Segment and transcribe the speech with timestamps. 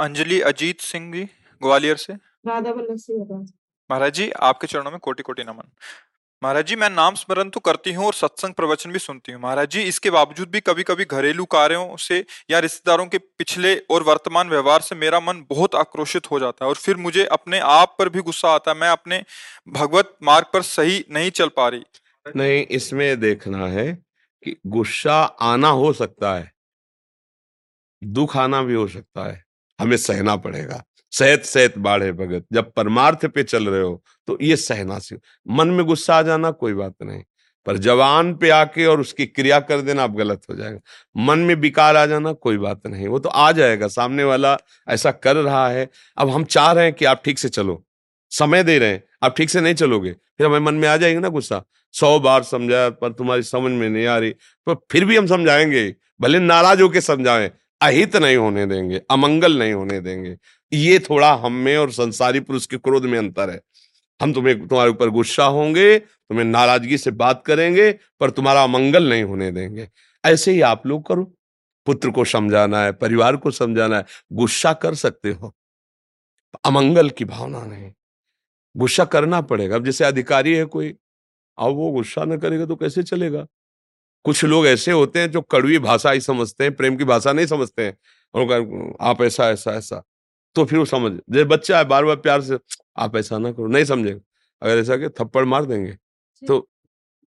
[0.00, 1.24] अंजलि अजीत सिंह जी
[1.62, 3.52] ग्वालियर से। राधा वल्लभ सिंह महाराज
[3.90, 5.68] महाराज जी आपके चरणों में कोटि कोटि नमन।
[6.42, 9.70] महाराज जी मैं नाम स्मरण तो करती हूँ और सत्संग प्रवचन भी सुनती हूँ। महाराज
[9.70, 14.48] जी इसके बावजूद भी कभी कभी घरेलू कार्यों से या रिश्तेदारों के पिछले और वर्तमान
[14.48, 18.08] व्यवहार से मेरा मन बहुत आक्रोशित हो जाता है और फिर मुझे अपने आप पर
[18.08, 19.22] भी गुस्सा आता है। मैं अपने
[19.68, 21.84] भगवत मार्ग पर सही नहीं चल पा रही।
[22.36, 23.92] नहीं इसमें देखना है
[24.42, 26.50] कि गुस्सा आना हो सकता है।
[28.02, 29.42] दुख आना भी हो सकता है।
[29.80, 34.56] हमें सहना पड़ेगा। सहत सहत बाढ़े भगत, जब परमार्थ पे चल रहे हो तो ये
[34.58, 37.22] सहना से मन में गुस्सा आ जाना कोई बात नहीं,
[37.66, 40.78] पर जवान पे आके और उसकी क्रिया कर देना आप गलत हो जाएगा।
[41.16, 44.56] मन में विकार आ जाना कोई बात नहीं, वो तो आ जाएगा, सामने वाला
[44.88, 47.82] ऐसा कर रहा है, अब हम चाह रहे हैं कि आप ठीक से चलो,
[48.32, 51.20] समय दे रहे हैं, आप ठीक से नहीं चलोगे, फिर हमें मन में आ जाएगा
[51.20, 51.62] ना गुस्सा,
[51.94, 54.30] सौ बार समझाया, पर तुम्हारी समझ में नहीं आ रही,
[54.66, 57.50] पर फिर भी हम समझाएँगे, भले नाराज़ होकर समझाएँ
[57.82, 60.38] अहित नहीं होने देंगे, अमंगल नहीं होने देंगे।
[60.72, 63.60] ये थोड़ा हम में और संसारी पुरुष के क्रोध में अंतर है।
[64.22, 69.22] हम तुम्हें, तुम्हारे ऊपर गुस्सा होंगे, तुम्हें नाराज़गी से बात करेंगे, पर तुम्हारा अमंगल नहीं
[69.22, 69.88] होने देंगे।
[70.24, 71.34] ऐसे ही आप लोग करो।
[71.86, 75.54] पुत्र को समझाना है, परिवार को समझाना है, गुस्सा कर सकते हो।
[76.64, 77.92] अमंगल की भावना नहीं।
[78.76, 80.88] गुस्सा करना पड़ेगा। अब जैसे अधिकारी है कोई,
[81.58, 83.46] अब वो गुस्सा न करेगा तो कैसे चलेगा?
[84.24, 87.46] कुछ लोग ऐसे होते हैं जो कड़वी भाषा ही समझते हैं प्रेम की भाषा नहीं
[87.46, 87.96] समझते हैं।
[88.34, 90.02] और आप ऐसा ऐसा ऐसा।
[90.56, 92.58] तो फिर वो समझ जैसे बच्चा है बार बार प्यार से
[92.98, 94.20] आप ऐसा ना करो नहीं समझेगा।
[94.62, 95.96] अगर ऐसा कि थप्पड़ मार देंगे।
[96.42, 96.66] तो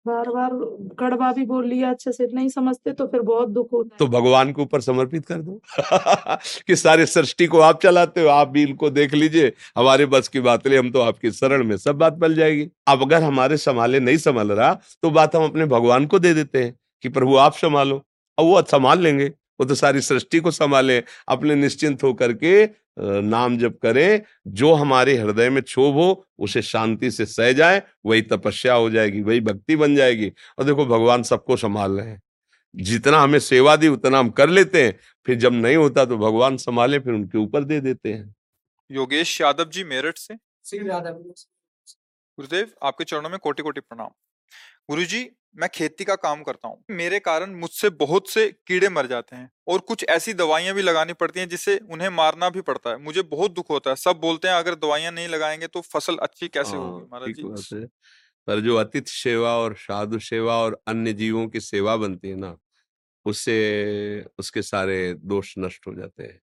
[0.08, 0.50] बार बार
[1.00, 4.08] कड़वा भी बोल लिया अच्छे से नहीं समझते तो फिर बहुत दुख होता है। तो
[4.08, 5.60] भगवान के ऊपर समर्पित कर दो।
[6.68, 10.40] कि सारे सृष्टि को आप चलाते हो आप भी इनको देख लीजिए। हमारे बस की
[10.40, 14.00] बात नहीं हम तो आपकी शरण में सब बात बल जाएगी। अब अगर हमारे संभाले
[14.00, 17.54] नहीं संभाल रहा तो बात हम अपने भगवान को दे देते हैं। कि प्रभु आप
[17.54, 18.06] संभालो।
[18.38, 19.28] और वो संभाल लेंगे।
[19.60, 20.98] वो तो सारी सृष्टि को संभाले।
[21.28, 22.66] अपने निश्चिंत होकर के
[23.00, 28.22] नाम जप करें। जो हमारे हृदय में क्षोभ हो उसे शांति से सह जाए। वही
[28.22, 32.22] तपस्या हो जाएगी वही भक्ति बन जाएगी। और देखो भगवान सबको संभाल रहे हैं।
[32.76, 36.58] जितना हमें सेवा दी उतना हम कर लेते हैं। फिर जब नहीं होता तो भगवान
[36.58, 38.36] संभाले फिर उनके ऊपर दे देते हैं।
[38.92, 40.36] योगेश यादव जी मेरठ से।
[42.38, 44.08] गुरुदेव आपके चरणों में कोटि कोटि प्रणाम।
[44.90, 49.36] गुरुजी मैं खेती का काम करता हूँ। मेरे कारण मुझसे बहुत से कीड़े मर जाते
[49.36, 52.98] हैं और कुछ ऐसी दवाइयाँ भी लगानी पड़ती हैं जिससे उन्हें मारना भी पड़ता है।
[53.00, 56.48] मुझे बहुत दुख होता है। सब बोलते हैं अगर दवाइयाँ नहीं लगाएँगे तो फ़सल अच्छी
[56.50, 57.04] कैसे हाँ, होगी?
[57.04, 57.52] महाराज जी।
[58.48, 62.58] पर जो अतिथि सेवा और साधु सेवा और अन्य जीवों की सेवा बनती है ना
[63.26, 63.56] उससे
[64.40, 66.40] उसके सारे दोष नष्ट हो जाते हैं।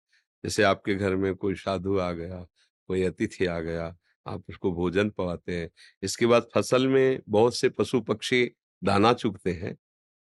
[0.44, 2.40] जैसे आपके घर में कोई साधु आ गया
[2.88, 3.86] कोई अतिथि आ गया
[4.26, 5.70] आप उसको भोजन पवाते हैं।
[6.02, 8.44] इसके बाद फ़सल में बहुत से पशु पक्षी
[8.84, 9.76] दाना चुगते हैं।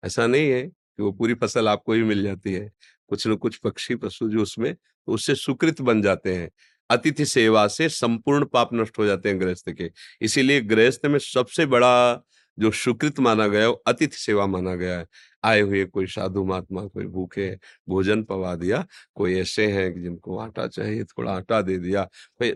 [0.02, 2.70] ऐसा नहीं है कि वो पूरी फ़सल आपको ही मिल जाती है।
[3.08, 6.50] कुछ न कुछ पक्षी, पशु जो उसमें तो उससे सुकृत बन जाते हैं।
[6.90, 11.66] अतिथि सेवा से संपूर्ण पाप नष्ट हो जाते हैं गृहस्थ के। इसीलिए गृहस्थ में सबसे
[11.66, 12.22] बड़ा
[12.58, 15.06] जो सुकृत माना गया, वो अतिथि सेवा माना गया है।
[15.44, 17.48] आए हुए कोई साधु महात्मा, कोई भूखे
[17.88, 22.08] भोजन पवा दिया, कोई ऐसे हैं कि जिनको आटा चाहिए, थोड़ा आटा दे दिया।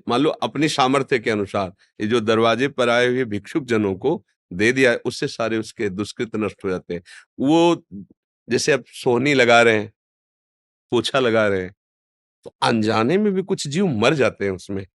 [0.09, 4.25] मान लो अपनी सामर्थ्य के अनुसार, ये जो दरवाजे पर आए हुए भिक्षुक जनों को
[4.51, 7.03] दे दिया, उससे सारे उसके दुष्कृत नष्ट हो जाते हैं।
[7.41, 7.85] वो
[8.49, 9.93] जैसे आप सोनी लगा रहे हैं,
[10.93, 11.75] पोछा लगा रहे हैं
[12.47, 14.87] तो अनजाने में भी कुछ जीव मर जाते हैं उसमें।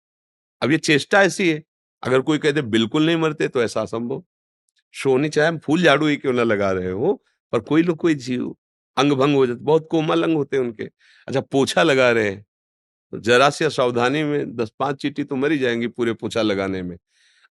[0.62, 1.62] अब ये चेष्टा ऐसी है,
[2.03, 4.25] अगर कोई कहते बिल्कुल नहीं मरते तो ऐसा असंभव।
[4.95, 7.15] सोनी चाहे हम फूल झाड़ू ही क्यों ना लगा रहे हो,
[7.53, 8.55] पर कोई लोग कोई जीव
[8.97, 10.85] अंग भंग हो जाते, बहुत कोमल अंग होते हैं उनके।
[11.29, 12.45] अच्छा पोछा लगा रहे हैं
[13.12, 16.97] तो जरा सी सावधानी में दस पाँच चीटी तो मरी जाएँगी पूरे पोछा लगाने में।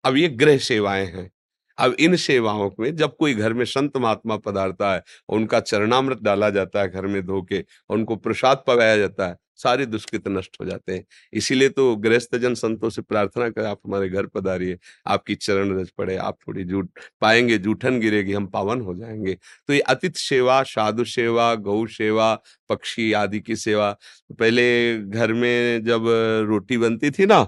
[0.03, 1.29] अब ये ग्रह सेवाएँ हैं।
[1.77, 6.49] अब इन सेवाओं में जब कोई घर में संत महात्मा पधारता है, उनका चरणामृत डाला
[6.49, 10.65] जाता है घर में धो के उनको प्रसाद पगाया जाता है, सारे दुष्कृत नष्ट हो
[10.65, 11.03] जाते हैं।
[11.33, 14.77] इसीलिए तो गृहस्थ जन संतों से प्रार्थना करें, आप हमारे घर पधारिए,
[15.07, 16.89] आपकी चरण रज पड़े, आप थोड़ी जूठ
[17.21, 19.37] पाएँगे, जूठन गिरेगी, हम पावन हो जाएँगे।
[19.67, 22.33] तो ये अतिथि सेवा, साधु सेवा, गौ सेवा,
[22.69, 23.91] पक्षी आदि की सेवा,
[24.31, 26.05] पहले घर में जब
[26.47, 27.43] रोटी बनती थी ना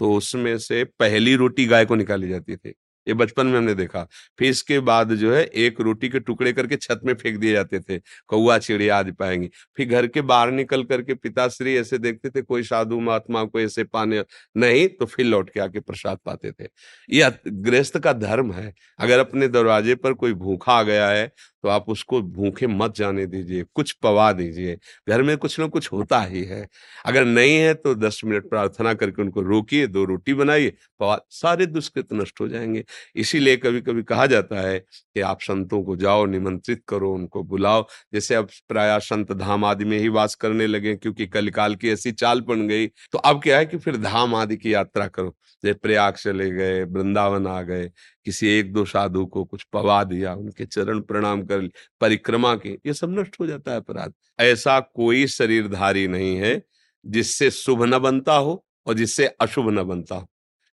[0.00, 2.74] तो उसमें से पहली रोटी गाय को निकाली जाती थी।
[3.06, 4.06] ये बचपन में हमने देखा।
[4.38, 7.80] फिर इसके बाद जो है, एक रोटी के टुकड़े करके छत में फेंक दिए जाते
[7.80, 7.98] थे
[8.28, 12.62] कौआ चिड़िया आदि पाएँगे। फिर घर के बाहर निकल करके पिताश्री ऐसे देखते थे, कोई
[12.64, 14.24] साधु, महात्मा को ऐसे पाने
[14.56, 16.68] नहीं तो फिर लौट के आके प्रसाद पाते थे।
[17.08, 21.30] यह गृहस्थ का धर्म है। अगर अपने दरवाजे पर कोई भूखा आ गया है
[21.64, 24.78] तो आप उसको भूखे मत जाने दीजिए, कुछ पवा दीजिए।
[25.08, 26.68] घर में कुछ ना कुछ होता ही है।
[27.06, 31.66] अगर नहीं है तो दस मिनट प्रार्थना करके उनको रोकिए, दो रोटी बनाइए, पवा, सारे
[31.66, 32.84] दुष्कृत नष्ट हो जाएँगे।
[33.16, 37.86] इसीलिए कभी कभी कहा जाता है कि आप संतों को जाओ, निमंत्रित करो, उनको बुलाओ।
[38.14, 42.12] जैसे अब प्राय संत धाम आदि में ही वास करने लगे क्योंकि कलिकाल की ऐसी
[42.12, 45.78] चाल बन गई। तो अब क्या है कि फिर धाम आदि की यात्रा करो। जैसे
[45.82, 47.90] प्रयाग चले गए, वृंदावन आ गए
[48.26, 51.68] किसी एक दो साधु को कुछ पवा दिया, उनके चरण प्रणाम कर
[52.00, 56.60] परिक्रमा की, ये सब नष्ट हो जाता है अपराध। ऐसा कोई शरीरधारी नहीं है
[57.04, 60.26] जिससे शुभ न बनता हो और जिससे अशुभ न बनता हो,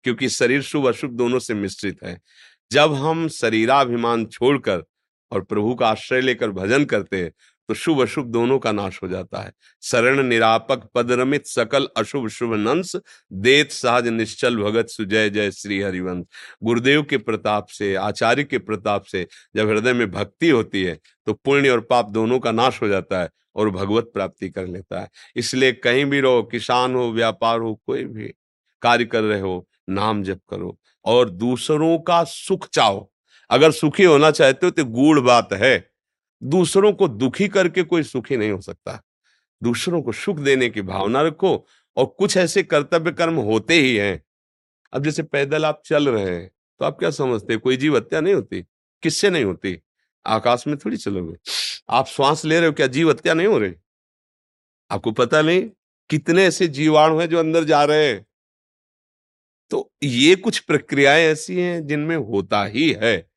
[0.05, 2.20] क्योंकि शरीर शुभ अशुभ दोनों से मिश्रित है।
[2.70, 4.85] जब हम शरीराभिमान छोड़कर
[5.32, 7.32] और प्रभु का आश्रय लेकर भजन करते हैं
[7.70, 9.52] तो शुभ अशुभ दोनों का नाश हो जाता है।
[9.82, 12.94] शरण निरापक पदरमित सकल अशुभ शुभ नंस,
[13.32, 16.25] देत सहज निश्चल भगत सुजय जय श्री हरिवंश
[16.62, 19.26] गुरुदेव के प्रताप से, आचार्य के प्रताप से
[19.56, 23.20] जब हृदय में भक्ति होती है तो पुण्य और पाप दोनों का नाश हो जाता
[23.20, 27.75] है और भगवत प्राप्ति कर लेता है। इसलिए कहीं भी रहो, किसान हो, व्यापार हो,
[27.87, 28.32] कोई भी
[28.82, 33.11] कार्य कर रहे हो, नाम जप करो और दूसरों का सुख चाहो।
[33.50, 35.89] अगर सुखी होना चाहते हो तो गूढ़ बात है।
[36.42, 39.02] दूसरों को दुखी करके कोई सुखी नहीं हो सकता।
[39.62, 41.66] दूसरों को सुख देने की भावना रखो
[41.96, 44.22] और कुछ ऐसे कर्तव्य कर्म होते ही हैं।
[44.92, 46.50] अब जैसे पैदल आप चल रहे हैं
[46.81, 48.62] तो आप क्या समझते कोई जीव हत्या नहीं होती?
[49.02, 49.78] किससे नहीं होती?
[50.26, 51.37] आकाश में थोड़ी चलोगे।
[51.90, 53.75] आप श्वास ले रहे हो, क्या जीव हत्या नहीं हो रही?
[54.90, 55.70] आपको पता नहीं
[56.10, 58.26] कितने ऐसे जीवाणु हैं जो अंदर जा रहे हैं।
[59.70, 63.31] तो ये कुछ प्रक्रियाएँ ऐसी हैं जिनमें होता ही है।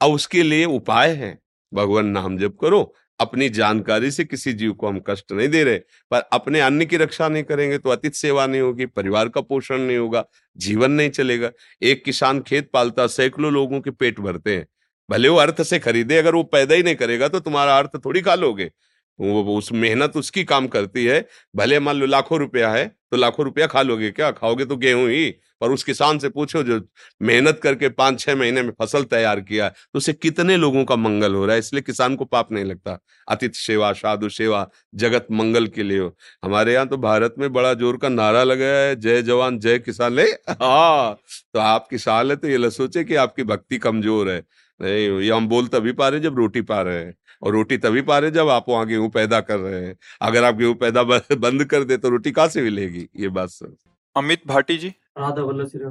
[0.00, 1.38] अब उसके लिए उपाय है।
[1.76, 5.76] भगवान नाम जप करो, अपनी जानकारी से किसी जीव को हम कष्ट नहीं दे रहे,
[6.10, 9.78] पर अपने अन्न की रक्षा नहीं करेंगे तो अतिथि सेवा नहीं होगी, परिवार का पोषण
[9.78, 10.24] नहीं होगा,
[10.56, 11.50] जीवन नहीं चलेगा।
[11.82, 14.66] एक किसान खेत पालता, सैकड़ों लोगों के पेट भरते हैं।
[15.08, 18.20] भले वो अर्थ से खरीदे, अगर वो पैदा ही नहीं करेगा तो तुम्हारा अर्थ थोड़ी
[18.20, 18.70] खा लोगे।
[19.18, 23.44] वो, उस मेहनत उसकी काम करती है, भले मान लो लाखों रुपया है तो लाखों
[23.44, 24.30] रुपया खा लोगे क्या?
[24.32, 26.80] खाओगे तो गेहूँ ही। पर उस किसान से पूछो, जो
[27.20, 31.34] मेहनत करके पाँच छह महीने में फ़सल तैयार किया तो उसे कितने लोगों का मंगल
[31.34, 31.58] हो रहा है?
[31.58, 32.98] इसलिए किसान को पाप नहीं लगता।
[33.28, 36.14] अतिथि सेवा, साधु सेवा, जगत मंगल के लिए हो।
[36.44, 40.14] हमारे यहाँ तो भारत में बड़ा ज़ोर का नारा लगाया है, जय जवान, जय किसान।
[40.14, 41.16] ले हाँ
[41.54, 44.38] तो आप किसान है तो ये सोचे कि आपकी भक्ति कमज़ोर है।
[44.80, 48.02] नहीं, ये हम बोल तभी पा रहे जब रोटी पा रहे हैं। और रोटी तभी
[48.02, 51.64] पा रहे जब आप वहाँ गेहूँ पैदा कर रहे हैं। अगर आप गेहूँ पैदा बंद
[51.64, 53.08] कर दे तो रोटी कहाँ से मिलेगी?
[53.16, 53.74] ये बात सर।
[54.16, 54.92] अमित भाटी जी?
[55.16, 55.84] राधा वल्लभ श्री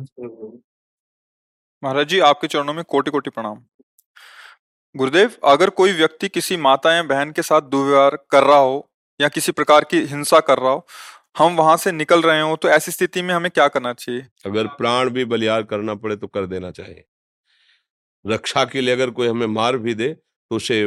[1.83, 3.63] महाराज जी आपके चरणों में कोटि कोटि प्रणाम।
[4.95, 8.77] गुरुदेव अगर कोई व्यक्ति किसी माता या बहन के साथ दुर्व्यवहार कर रहा हो
[9.19, 10.85] या किसी प्रकार की हिंसा कर रहा हो
[11.37, 14.25] हम वहाँ से निकल रहे हो तो ऐसी स्थिति में हमें क्या करना चाहिए?
[14.45, 17.03] अगर प्राण भी बलियार करना पड़े तो कर देना चाहिए।
[18.25, 20.85] रक्षा के लिए अगर कोई हमें मार भी दे तो उसे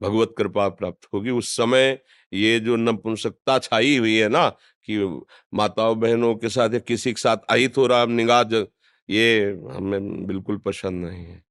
[0.00, 1.98] भगवत कृपा प्राप्त होगी। उस समय
[2.32, 4.46] ये जो नपुंसकता छाई हुई है ना
[4.90, 4.98] कि
[5.54, 8.54] माताओं बहनों के साथ या किसी के साथ अहित हो रहा निगाह
[9.08, 11.42] ये हमें बिल्कुल पसंद नहीं है।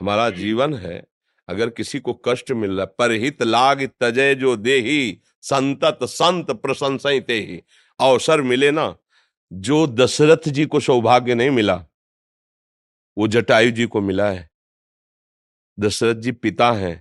[0.00, 1.02] हमारा जीवन है
[1.48, 6.50] अगर किसी को कष्ट मिल रहा है परहित लाग तजय जो दे ही संतत संत
[6.52, 7.62] प्रशंसित ही
[8.00, 8.94] अवसर मिले ना
[9.52, 11.74] जो दशरथ जी को सौभाग्य नहीं मिला
[13.16, 14.48] वो जटायु जी को मिला है।
[15.78, 16.96] दशरथ जी पिता हैं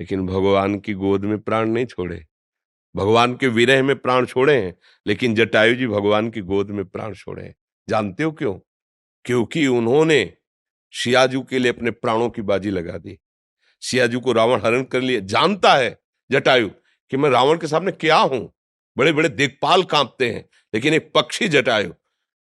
[0.00, 2.24] लेकिन भगवान की गोद में प्राण नहीं छोड़े।
[2.96, 4.74] भगवान के विरह में प्राण छोड़े हैं,
[5.06, 7.54] लेकिन जटायु जी भगवान की गोद में प्राण छोड़े हैं।
[7.88, 8.54] जानते हो क्यों?
[9.24, 10.32] क्योंकि उन्होंने
[10.92, 13.18] सियाजू के लिए अपने प्राणों की बाजी लगा दी।
[13.80, 15.98] सियाजू को रावण हरण कर लिए। जानता है
[16.30, 16.68] जटायु
[17.10, 18.52] कि मैं रावण के सामने क्या हूँ?
[18.98, 21.92] बड़े बड़े देखपाल कांपते हैं, लेकिन एक पक्षी जटायु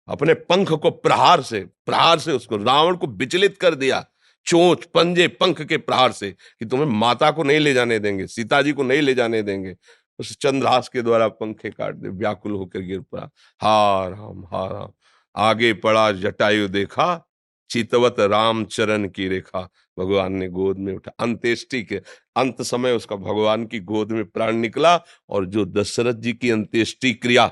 [0.08, 4.06] अपने पंख को प्रहार से प्रहार से उसको, रावण को विचलित कर दिया।
[4.46, 8.62] चोच, पंजे, पंख के प्रहार से कि तुम्हें माता को नहीं ले जाने देंगे सीता
[8.62, 9.76] जी को नहीं ले जाने देंगे।
[10.20, 13.30] उस चंद्रहास के द्वारा पंखे काट दे, व्याकुल होकर गिर पड़ा।
[13.62, 14.92] हार राम हार राम
[15.36, 17.24] आगे पड़ा जटायु देखा,
[17.70, 19.62] चितवत राम चरण की रेखा।
[19.98, 21.96] भगवान ने गोद में उठा। अंत्येष्टि के,
[22.36, 24.96] अंत समय उसका भगवान की गोद में प्राण निकला
[25.30, 27.52] और जो दशरथ जी की अंत्येष्टि क्रिया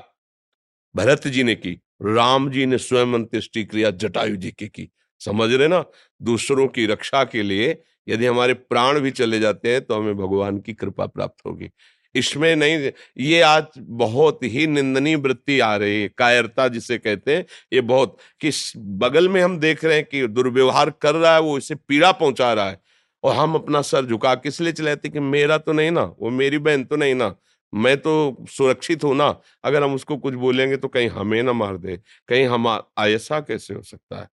[0.94, 4.88] भरत जी ने की, राम जी ने स्वयं अंत्येष्टि क्रिया जटायु जी की की।
[5.20, 5.84] समझ रहे ना?
[6.20, 10.58] दूसरों की रक्षा के लिए यदि हमारे प्राण भी चले जाते हैं तो हमें भगवान
[10.58, 11.70] की कृपा प्राप्त होगी।
[12.16, 17.44] इसमें नहीं, ये आज बहुत ही निंदनीय वृत्ति आ रही है, कायरता जिसे कहते हैं,
[17.72, 21.56] ये बहुत, कि बगल में हम देख रहे हैं कि दुर्व्यवहार कर रहा है, वो
[21.58, 22.80] इसे पीड़ा पहुँचा रहा है,
[23.24, 26.58] और हम अपना सर झुका किस लिए चलाते कि मेरा तो नहीं ना, वो मेरी
[26.60, 27.34] बहन तो नहीं ना,
[27.72, 29.28] मैं तो सुरक्षित हूँ ना,
[29.64, 31.96] अगर हम उसको कुछ बोलेंगे तो कहीं हमें ना मार दे,
[32.28, 32.68] कहीं हम
[33.00, 34.28] ऐसा कैसे हो सकता है?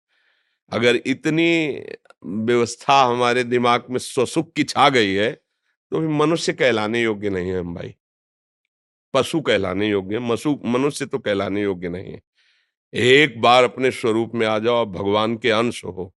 [0.73, 1.81] अगर इतनी
[2.27, 5.31] व्यवस्था हमारे दिमाग में स्वसुख की छा गई है
[5.93, 7.95] तो भी मनुष्य कहलाने योग्य नहीं है हम भाई।
[9.15, 12.23] पशु कहलाने योग्य, मसु, मनुष्य तो कहलाने योग्य नहीं है।
[12.95, 16.15] एक बार अपने स्वरूप में आ जाओ भगवान के अंश हो।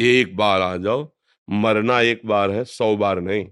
[0.00, 1.12] एक बार आ जाओ,
[1.50, 3.46] मरना एक बार है, सौ बार नहीं।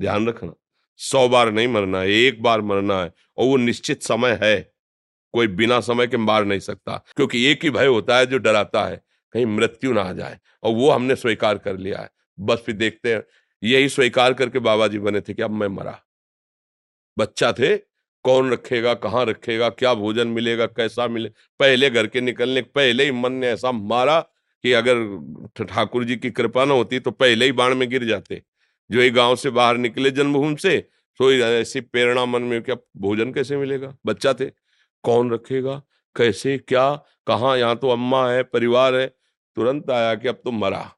[0.00, 0.52] ध्यान रखना,
[0.96, 4.72] सौ बार नहीं मरना है, एक बार मरना है, और वो निश्चित समय है।
[5.32, 8.84] कोई बिना समय के मार नहीं सकता, क्योंकि एक ही भय होता है जो डराता
[8.84, 9.02] है,
[9.32, 12.10] कहीं मृत्यु ना आ जाए, और वो हमने स्वीकार कर लिया है।
[12.40, 13.22] बस फिर देखते हैं
[13.62, 15.98] यही स्वीकार करके बाबा जी बने थे कि अब मैं मरा।
[17.16, 17.76] बच्चा थे,
[18.24, 21.28] कौन रखेगा, कहाँ रखेगा, क्या भोजन मिलेगा, कैसा मिले,
[21.60, 24.20] पहले घर के निकलने, पहले ही मन ने ऐसा मारा
[24.64, 28.42] कि अगर ठाकुर जी की कृपा ना होती तो पहले ही बाण में गिर जाते।
[28.90, 30.78] जो ही गाँव से बाहर निकले जन्मभूमि से
[31.20, 33.94] तो ऐसी प्रेरणा मन में क्या भोजन कैसे मिलेगा?
[34.06, 34.46] बच्चा थे,
[35.04, 35.82] कौन रखेगा,
[36.16, 36.94] कैसे, क्या,
[37.26, 39.06] कहाँ, यहाँ तो अम्मा है, परिवार है,
[39.56, 40.90] तुरंत आया कि अब तो मरा।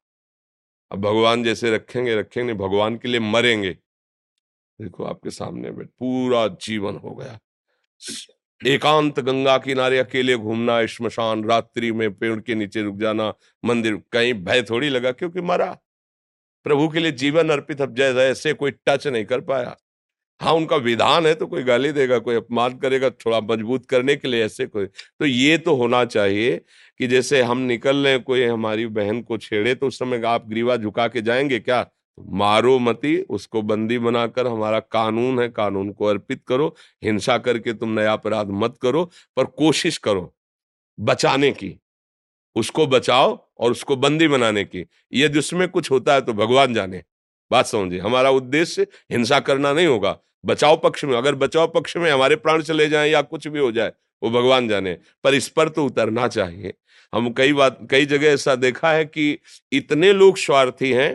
[0.94, 3.70] अब भगवान जैसे रखेंगे रखेंगे, भगवान के लिए मरेंगे।
[4.78, 7.38] देखो आपके सामने बैठ पूरा जीवन हो गया।
[8.60, 13.32] एकांत गंगा किनारे अकेले घूमना, श्मशान रात्रि में पेड़ के नीचे रुक जाना,
[13.64, 15.72] मंदिर कहीं भय थोड़ी लगा क्योंकि मरा।
[16.66, 19.76] प्रभु के लिए जीवन अर्पित, अब जैसे ऐसे कोई टच नहीं कर पाया।
[20.40, 24.28] हाँ उनका विधान है तो कोई गाली देगा, कोई अपमान करेगा, थोड़ा मज़बूत करने के
[24.28, 26.60] लिए ऐसे कोई। तो ये तो होना चाहिए
[26.98, 30.76] कि जैसे हम निकल रहे कोई हमारी बहन को छेड़े तो उस समय आप ग्रीवा
[30.76, 31.90] झुका के जाएँगे क्या?
[32.20, 37.88] मारो मती, उसको बंदी बनाकर हमारा कानून है, कानून को अर्पित करो, हिंसा करके तुम
[37.88, 40.34] नया अपराध मत करो, पर कोशिश करो
[41.00, 41.80] बचाने की।
[42.54, 47.02] उसको बचाओ और उसको बंदी बनाने की। यदि उसमें कुछ होता है तो भगवान जाने।
[47.50, 52.10] बात समझिए, हमारा उद्देश्य हिंसा करना नहीं होगा। बचाव पक्ष में, अगर बचाव पक्ष में
[52.10, 55.68] हमारे प्राण चले जाएँ या कुछ भी हो जाए, वो भगवान जाने। पर इस पर
[55.68, 56.74] तो उतरना चाहिए।
[57.12, 59.38] हम कई बात, कई जगह ऐसा देखा है कि
[59.72, 61.10] इतने लोग स्वार्थी हैं।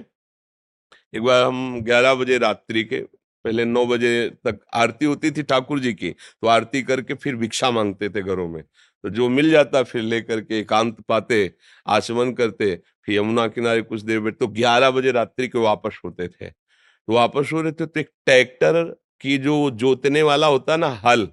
[1.13, 3.00] एक बार हम ग्यारह बजे रात्रि के,
[3.46, 7.69] पहले नौ बजे तक आरती होती थी ठाकुर जी की तो आरती करके फिर भिक्षा
[7.72, 11.51] मांगते थे घरों में। तो जो मिल जाता फिर लेकर के एकांत पाते,
[11.86, 16.27] आचमन करते, फिर यमुना किनारे कुछ देर बैठ तो ग्यारह बजे रात्रि के वापस होते
[16.27, 18.84] थे। तो वापस हो रहे थे तो एक ट्रैक्टर
[19.22, 21.27] की जो जोतने वाला होता है ना हल,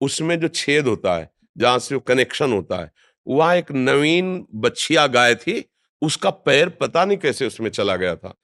[0.00, 2.92] उसमें जो छेद होता है, जहाँ से कनेक्शन होता है
[3.26, 5.64] वहाँ एक नवीन बछिया गाय थी,
[6.02, 8.34] उसका पैर पता नहीं कैसे उसमें चला गया था।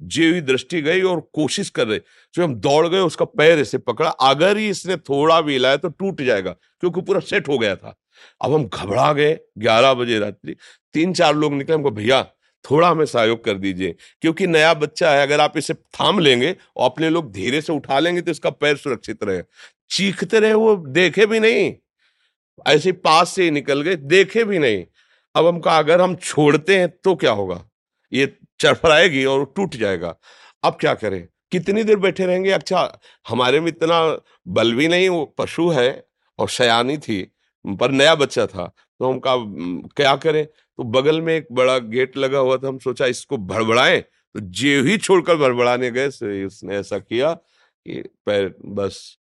[0.00, 1.98] जी दृष्टि गई और कोशिश कर रहे
[2.34, 5.88] जो हम दौड़ गए, उसका पैर ऐसे पकड़ा, अगर ही इसने थोड़ा भी हिलाया तो
[5.88, 7.94] टूट जाएगा, क्योंकि पूरा सेट हो गया था।
[8.40, 10.56] अब हम घबरा गए, ग्यारह बजे रात्रि
[10.94, 12.22] तीन चार लोग निकले, हमको, भैया,
[12.64, 16.90] थोड़ा हमें सहयोग कर दीजिए, क्योंकि नया बच्चा है, अगर आप इसे थाम लेंगे और
[16.90, 19.42] अपने लोग धीरे से उठा लेंगे तो इसका पैर सुरक्षित रहे।
[19.90, 21.72] चीखते रहे, वो देखे भी नहीं।
[22.66, 24.84] ऐसे पास से ही निकल गए, देखे भी नहीं।
[25.34, 27.64] अब हम कहा, अगर हम छोड़ते हैं तो क्या होगा?
[28.12, 30.14] ये चरफराएगी और टूट जाएगा।
[30.62, 31.26] अब क्या करें?
[31.52, 32.50] कितनी देर बैठे रहेंगे?
[32.50, 34.00] अच्छा हमारे में इतना
[34.48, 36.04] बल भी नहीं, वो पशु है
[36.38, 37.22] और सयानी थी,
[37.64, 38.66] पर नया बच्चा था।
[39.00, 39.36] तो हम कहा
[39.96, 40.44] क्या करें?
[40.44, 44.80] तो बगल में एक बड़ा गेट लगा हुआ था, हम सोचा इसको भड़बड़ाएँ तो जे
[44.80, 46.06] ही छोड़कर भड़बड़ाने गए
[46.44, 49.18] उसने ऐसा किया कि पैर, बस।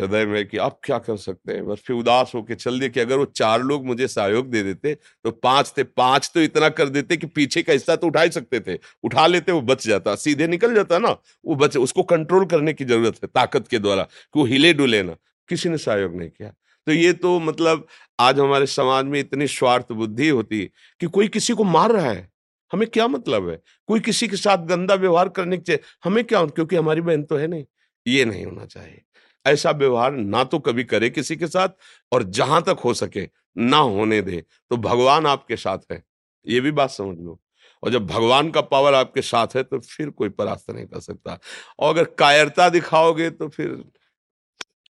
[0.00, 1.66] हृदय में कि अब क्या कर सकते हैं?
[1.66, 4.94] बस फिर उदास होकर चल दिए कि अगर वो चार लोग मुझे सहयोग दे देते
[5.24, 8.30] तो पाँच थे, पाँच तो इतना कर देते कि पीछे का हिस्सा तो उठा ही
[8.30, 12.44] सकते थे। उठा लेते, वो बच जाता। सीधे निकल जाता ना, वो बच, उसको कंट्रोल
[12.46, 15.16] करने की ज़रूरत है, ताकत के द्वारा कि वो हिले डुले ना।
[15.48, 16.52] किसी ने सहयोग नहीं किया।
[16.86, 17.86] तो ये तो मतलब
[18.20, 20.64] आज हमारे समाज में इतनी स्वार्थ बुद्धि होती
[21.00, 22.28] कि कोई किसी को मार रहा है।
[22.72, 23.60] हमें क्या मतलब है?
[23.86, 27.46] कोई किसी के साथ गंदा व्यवहार करने के हमें क्या, क्योंकि हमारी बहन तो है
[27.46, 27.64] नहीं।
[28.06, 29.02] ये नहीं होना चाहिए।
[29.46, 31.68] ऐसा व्यवहार ना तो कभी करे किसी के साथ
[32.12, 36.02] और जहाँ तक हो सके ना होने दे। तो भगवान आपके साथ है,
[36.46, 37.38] ये भी बात समझ लो।
[37.82, 41.38] और जब भगवान का पावर आपके साथ है तो फिर कोई परास्त नहीं कर सकता।
[41.78, 43.82] और अगर कायरता दिखाओगे तो फिर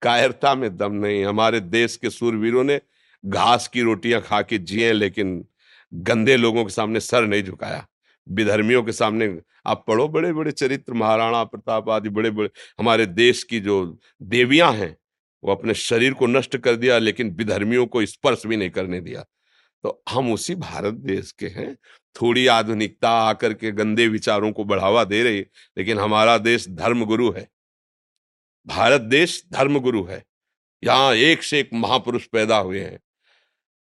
[0.01, 2.79] कायरता में दम नहीं। हमारे देश के सूरवीरों ने
[3.23, 5.43] घास की रोटियाँ खा के जिए लेकिन
[5.91, 7.85] गंदे लोगों के सामने सर नहीं झुकाया।
[8.29, 13.43] विधर्मियों के सामने। आप पढ़ो बड़े बड़े चरित्र, महाराणा प्रताप आदि बड़े बड़े हमारे देश
[13.43, 14.97] की जो देवियाँ हैं,
[15.43, 19.25] वो अपने शरीर को नष्ट कर दिया, लेकिन विधर्मियों को स्पर्श भी नहीं करने दिया।
[19.83, 21.77] तो हम उसी भारत देश के हैं।
[22.21, 25.39] थोड़ी आधुनिकता आकर के गंदे विचारों को बढ़ावा दे रही,
[25.77, 27.47] लेकिन हमारा देश धर्म गुरु है।
[28.67, 30.25] भारत देश धर्म गुरु है।
[30.83, 32.99] यहाँ एक से एक महापुरुष पैदा हुए हैं।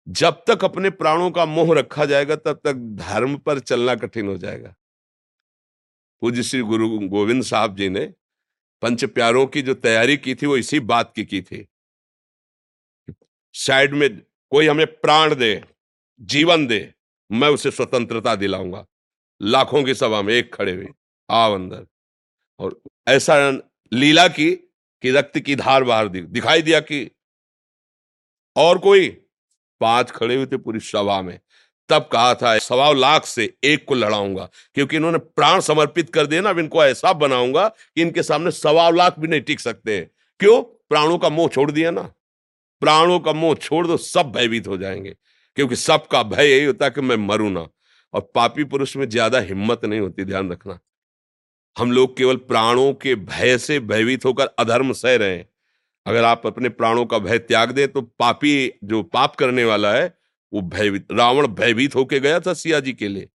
[0.08, 4.38] जब तक अपने प्राणों का मोह रखा जाएगा, तब तक धर्म पर चलना कठिन हो
[4.38, 4.76] जाएगा।
[6.22, 8.14] पूज्य श्री गुरु गोविंद साहब जी ने
[8.82, 11.68] पंच प्यारों की जो तैयारी की थी, वो इसी बात की की थी।
[13.54, 14.20] साइड में
[14.50, 15.64] कोई हमें प्राण दे,
[16.22, 16.94] जीवन दे,
[17.32, 18.86] मैं उसे स्वतंत्रता दिलाऊँगा।
[19.42, 20.88] लाखों की सभा में एक खड़े हुए
[21.30, 21.88] आव अंदर।
[22.60, 23.52] और ऐसा
[23.94, 24.56] लीला की,
[25.02, 27.12] कि रक्त की धार बाहर दी दिखाई दिया कि
[28.56, 29.25] और कोई
[29.82, 31.40] पाँच खड़े हुए थे पूरी सभा में।
[31.90, 36.42] तब कहा था, सवा लाख से एक को लड़ाऊँगा, क्योंकि इन्होंने प्राण समर्पित कर दिए
[36.42, 40.00] ना, अब इनको ऐसा बनाऊँगा कि इनके सामने सवा लाख भी नहीं टिक सकते
[40.40, 40.62] क्यों?
[40.90, 42.02] प्राणों का मोह छोड़ दिया ना।
[42.82, 45.16] प्राणों का मोह छोड़ दो, सब भयभीत हो जाएँगे,
[45.58, 47.68] क्योंकि सबका भय यही होता कि मैं मरू ना।
[48.14, 50.80] और पापी पुरुष में ज़्यादा हिम्मत नहीं होती, ध्यान रखना।
[51.78, 55.48] हम लोग केवल प्राणों के भय से भयभीत होकर अधर्म सह रहे हैं।
[56.06, 60.18] अगर आप अपने प्राणों का भय त्याग दें तो पापी जो पाप करने वाला है,
[60.54, 63.30] वो भयभीत, रावण भयभीत होके गया था सिया जी के लिए।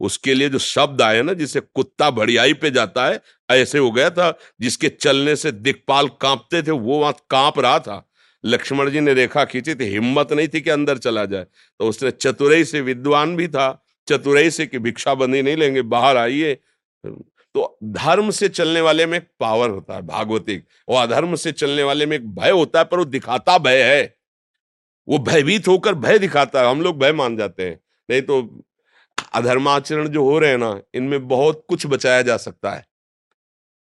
[0.00, 3.20] उसके लिए जो शब्द आए ना, जिसे कुत्ता भड़ियाई पे जाता है,
[3.50, 8.10] ऐसे हो गया था, जिसके चलने से दिखपाल कांपते थे, वो वहाँ काँप रहा था।
[8.44, 11.44] लक्ष्मण जी ने रेखा खींची थी हिम्मत नहीं थी कि अंदर चला जाए।
[11.78, 16.16] तो उसने चतुरई से विद्वान भी था, चतुरई से कि भिक्षा बंदी नहीं लेंगे, बाहर
[16.16, 16.58] आइए।
[17.58, 21.82] तो धर्म से चलने वाले में एक पावर होता है भागवतिक और अधर्म से चलने
[21.82, 24.16] वाले में एक भय होता है, पर वो दिखाता भय है।
[25.08, 28.64] वो भयभीत होकर भय दिखाता है, हम लोग भय मान जाते हैं। नहीं तो
[29.34, 32.86] अधर्माचरण जो हो रहे हैं ना, इनमें बहुत कुछ बचाया जा सकता है।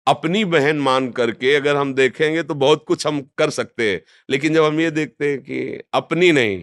[0.07, 4.53] अपनी बहन मान करके अगर हम देखेंगे तो बहुत कुछ हम कर सकते हैं, लेकिन
[4.53, 6.62] जब हम ये देखते हैं कि अपनी नहीं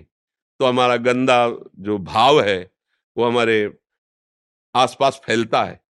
[0.60, 1.46] तो हमारा गंदा
[1.78, 2.70] जो भाव है,
[3.16, 3.72] वो हमारे
[4.74, 5.80] आसपास फैलता है।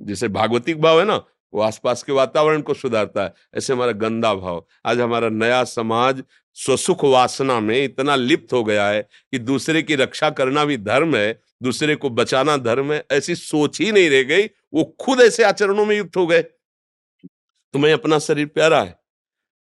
[0.00, 4.34] जैसे भागवतिक भाव है ना, वो आसपास के वातावरण को सुधारता है। ऐसे हमारा गंदा
[4.34, 6.22] भाव। आज हमारा नया समाज
[6.54, 11.16] स्वसुख वासना में इतना लिप्त हो गया है कि दूसरे की रक्षा करना भी धर्म
[11.16, 15.42] है, दूसरे को बचाना धर्म है, ऐसी सोच ही नहीं रह गई, वो खुद ऐसे
[15.42, 16.42] आचरणों में युक्त हो गए।
[17.74, 18.98] तुम्हें अपना शरीर प्यारा है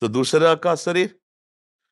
[0.01, 1.15] तो दूसरा का शरीर?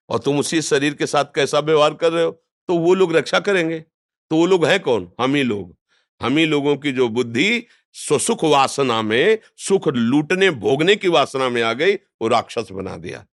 [0.10, 2.32] और तुम उसी शरीर के साथ कैसा व्यवहार कर रहे हो?
[2.68, 5.12] तो वो लोग रक्षा करेंगे। तो वो लोग हैं कौन?
[5.20, 5.76] हम ही लोग।
[6.22, 11.62] हम ही लोगों की जो बुद्धि सुख वासना में, सुख लूटने, भोगने की वासना में
[11.62, 13.26] आ गई, वो राक्षस बना दिया।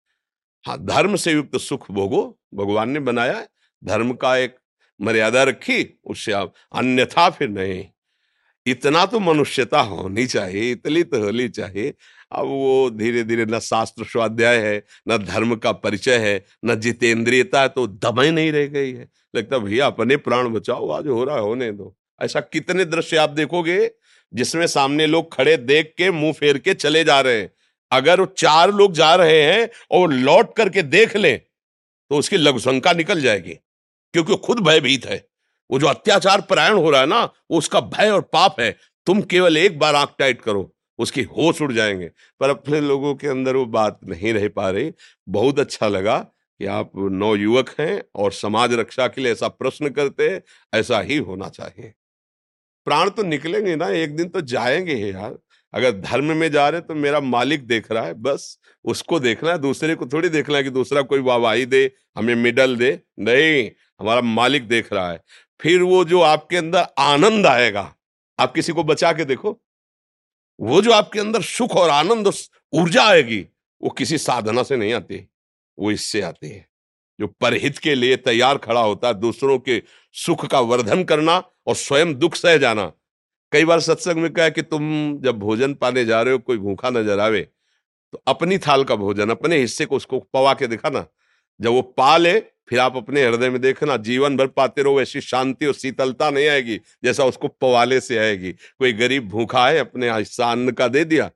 [0.64, 3.46] हाँ धर्म से युक्त सुख भोगो, भगवान ने बनाया
[3.84, 4.56] धर्म का एक
[5.00, 7.84] मर्यादा रखी, उससे आप अन्यथा फिर नहीं।
[8.66, 11.94] इतना तो मनुष्यता होनी चाहिए, इतनी तो होनी चाहिए।
[12.32, 17.62] अब वो धीरे धीरे न शास्त्र स्वाध्याय है, न धर्म का परिचय है, न जितेंद्रियता
[17.62, 21.36] है तो दमे नहीं रह गई है। लगता भैया, अपने प्राण बचाओ, आज हो रहा
[21.36, 23.90] है, होने दो। ऐसा कितने दृश्य आप देखोगे
[24.32, 27.50] जिसमें सामने लोग खड़े देख के मुँह फेर के चले जा रहे हैं।
[27.92, 32.92] अगर वो चार लोग जा रहे हैं और लौट करके देख ले तो उसकी लघुशंका
[32.92, 33.52] निकल जाएगी,
[34.14, 35.24] क्योंकि वो खुद भयभीत है।
[35.70, 38.70] वो जो अत्याचार परायण हो रहा है ना, वो उसका भय और पाप है।
[39.06, 42.10] तुम केवल एक बार आँख टाइट करो, उसकी होश उड़ जाएँगे।
[42.40, 44.92] पर अपने लोगों के अंदर वो बात नहीं रह पा रही।
[45.28, 46.18] बहुत अच्छा लगा
[46.60, 50.28] कि आप नौ युवक हैं और समाज रक्षा के लिए ऐसा प्रश्न करते
[50.72, 51.92] ऐसा ही होना चाहिए।
[52.86, 55.38] प्राण तो निकलेंगे ना, एक दिन तो जाएँगे ही यार।
[55.74, 59.58] अगर धर्म में जा रहे तो मेरा मालिक देख रहा है, बस उसको देखना है,
[59.58, 63.70] दूसरे को थोड़ी देखना है कि दूसरा कोई वाहवाही दे, हमें मिडल दे। नहीं,
[64.00, 65.22] हमारा मालिक देख रहा है।
[65.60, 67.94] फिर वो जो आपके अंदर आनंद आएगा,
[68.38, 69.60] आप किसी को बचा के देखो।
[70.60, 72.32] वो जो आपके अंदर सुख और आनंद
[72.72, 73.46] ऊर्जा आएगी,
[73.82, 75.28] वो किसी साधना से नहीं आती,
[75.78, 76.66] वो इससे आती है।
[77.20, 81.74] जो परहित के लिए तैयार खड़ा होता है, दूसरों के सुख का वर्धन करना और
[81.76, 82.92] स्वयं दुख सह जाना।
[83.52, 84.82] कई बार सत्संग में कहा कि तुम
[85.20, 87.40] जब भोजन पाने जा रहे हो, कोई भूखा नज़र आवे
[88.12, 91.04] तो अपनी थाल का भोजन, अपने हिस्से को उसको पवा के दिखाना।
[91.60, 95.20] जब वो पा ले, फिर आप अपने हृदय में देखना, जीवन भर पाते रहो ऐसी
[95.20, 100.10] शांति और शीतलता नहीं आएगी, जैसा उसको पवाले से आएगी। कोई गरीब भूखा है, अपने
[100.10, 101.30] हिस्सा अन्न का दे दिया,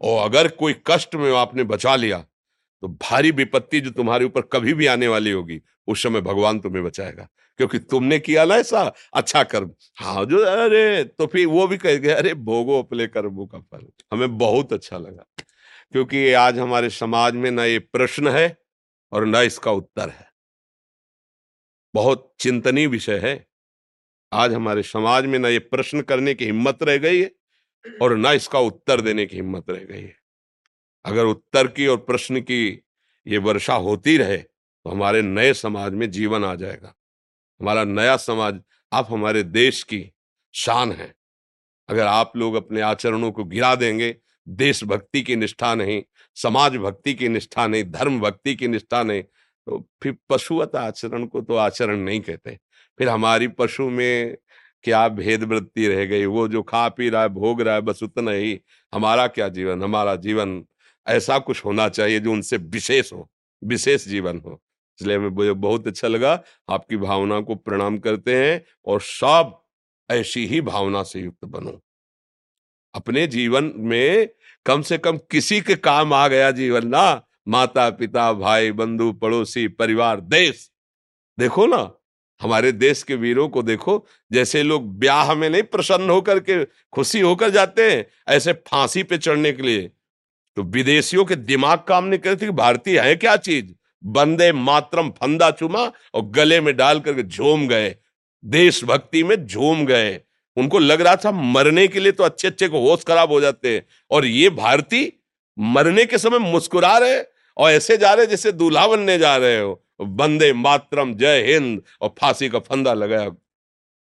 [0.00, 2.24] और अगर कोई कष्ट में आपने बचा लिया
[2.82, 6.84] तो भारी विपत्ति जो तुम्हारे ऊपर कभी भी आने वाली होगी, उस समय भगवान तुम्हें
[6.84, 8.82] बचाएगा। क्योंकि तुमने किया ना ऐसा
[9.14, 13.46] अच्छा कर्म। हाँ जो, अरे तो फिर वो भी कह गए अरे, भोगो अपने कर्मों
[13.46, 15.26] का फल। हमें बहुत अच्छा लगा।
[15.92, 18.56] क्योंकि आज हमारे समाज में ना ये प्रश्न है
[19.12, 20.32] और ना इसका उत्तर है।
[21.94, 23.46] बहुत चिंतनीय विषय है।
[24.32, 27.32] आज हमारे समाज में ना ये प्रश्न करने की हिम्मत रह गई है
[28.02, 30.21] और ना इसका उत्तर देने की हिम्मत रह गई है।
[31.04, 32.66] अगर उत्तर की और प्रश्न की
[33.26, 36.94] ये वर्षा होती रहे तो हमारे नए समाज में जीवन आ जाएगा।
[37.60, 38.60] हमारा नया समाज,
[38.92, 40.04] आप हमारे देश की
[40.54, 41.14] शान है।
[41.88, 44.16] अगर आप लोग अपने आचरणों को गिरा देंगे,
[44.48, 46.02] देशभक्ति की निष्ठा नहीं
[46.36, 51.40] समाज भक्ति की निष्ठा नहीं धर्म भक्ति की निष्ठा नहीं तो फिर पशुवत आचरण को
[51.40, 52.58] तो आचरण नहीं कहते।
[52.98, 54.36] फिर हमारी पशु में
[54.84, 56.24] क्या भेद वृत्ति रह गई?
[56.26, 58.60] वो जो खा पी रहा है, भोग रहा है, बस उतना ही।
[58.92, 59.82] हमारा क्या जीवन?
[59.82, 60.64] हमारा जीवन
[61.08, 63.30] ऐसा कुछ होना चाहिए जो उनसे विशेष हो,
[63.64, 64.62] विशेष जीवन हो।
[65.00, 69.62] इसलिए हमें बहुत अच्छा लगा, आपकी भावना को प्रणाम करते हैं और सब
[70.10, 71.82] ऐसी ही भावना से युक्त बनो।
[72.94, 74.28] अपने जीवन में
[74.66, 79.68] कम से कम किसी के काम आ गया जीवन ना। माता, पिता, भाई, बंधु, पड़ोसी,
[79.68, 80.70] परिवार, देश।
[81.38, 81.92] देखो ना,
[82.40, 87.20] हमारे देश के वीरों को देखो, जैसे लोग ब्याह में नहीं प्रसन्न होकर के खुशी
[87.20, 89.90] होकर जाते हैं, ऐसे फांसी पे चढ़ने के लिए।
[90.56, 93.66] तो विदेशियों के दिमाग काम नहीं करते कि भारतीय है क्या चीज़?
[94.04, 97.96] बंदे मातरम फंदा चुमा और गले में डाल करके झूम गए।
[98.44, 100.20] देशभक्ति में झूम गए।
[100.56, 103.74] उनको लग रहा था मरने के लिए तो अच्छे अच्छे को होश खराब हो जाते
[103.74, 105.12] हैं। और ये भारतीय
[105.58, 107.22] मरने के समय मुस्कुरा रहे
[107.56, 112.14] और ऐसे जा रहे जैसे दूल्हा बनने जा रहे हो। बंदे मातरम, जय हिंद और
[112.20, 113.30] फांसी का फंदा लगाया।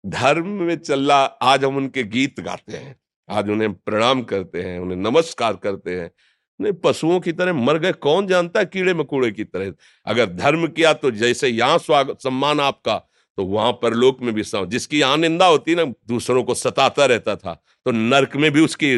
[0.06, 4.80] धर्म में चल रहा आज हम उनके गीत गाते हैं। आज उन्हें प्रणाम करते हैं,
[4.80, 6.12] उन्हें नमस्कार करते हैं।
[6.60, 9.74] नहीं, पशुओं की तरह मर गए, कौन जानता है कीड़े मकोड़े की तरह?
[10.08, 12.98] अगर धर्म किया तो जैसे यहाँ स्वागत सम्मान आपका
[13.38, 17.36] तो वहाँ पर लोक में भी जिसकी यहाँ निंदा होती ना, दूसरों को सताता रहता
[17.36, 17.54] था
[17.86, 18.98] तो नर्क में भी उसकी,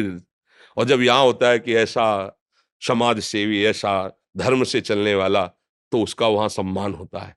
[0.76, 2.38] और जब यहाँ होता है कि ऐसा
[2.82, 3.92] समाज सेवी ऐसा
[4.36, 5.46] धर्म से चलने वाला
[5.92, 7.34] तो उसका वहाँ सम्मान होता है।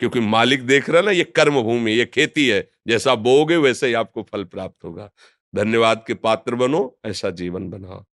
[0.00, 3.86] क्योंकि मालिक देख रहा है ना, ये कर्म भूमि ये खेती है, जैसा बोगे वैसे
[3.86, 5.10] ही आपको फल प्राप्त होगा।
[5.54, 8.04] धन्यवाद के पात्र बनो, ऐसा जीवन बनाओ।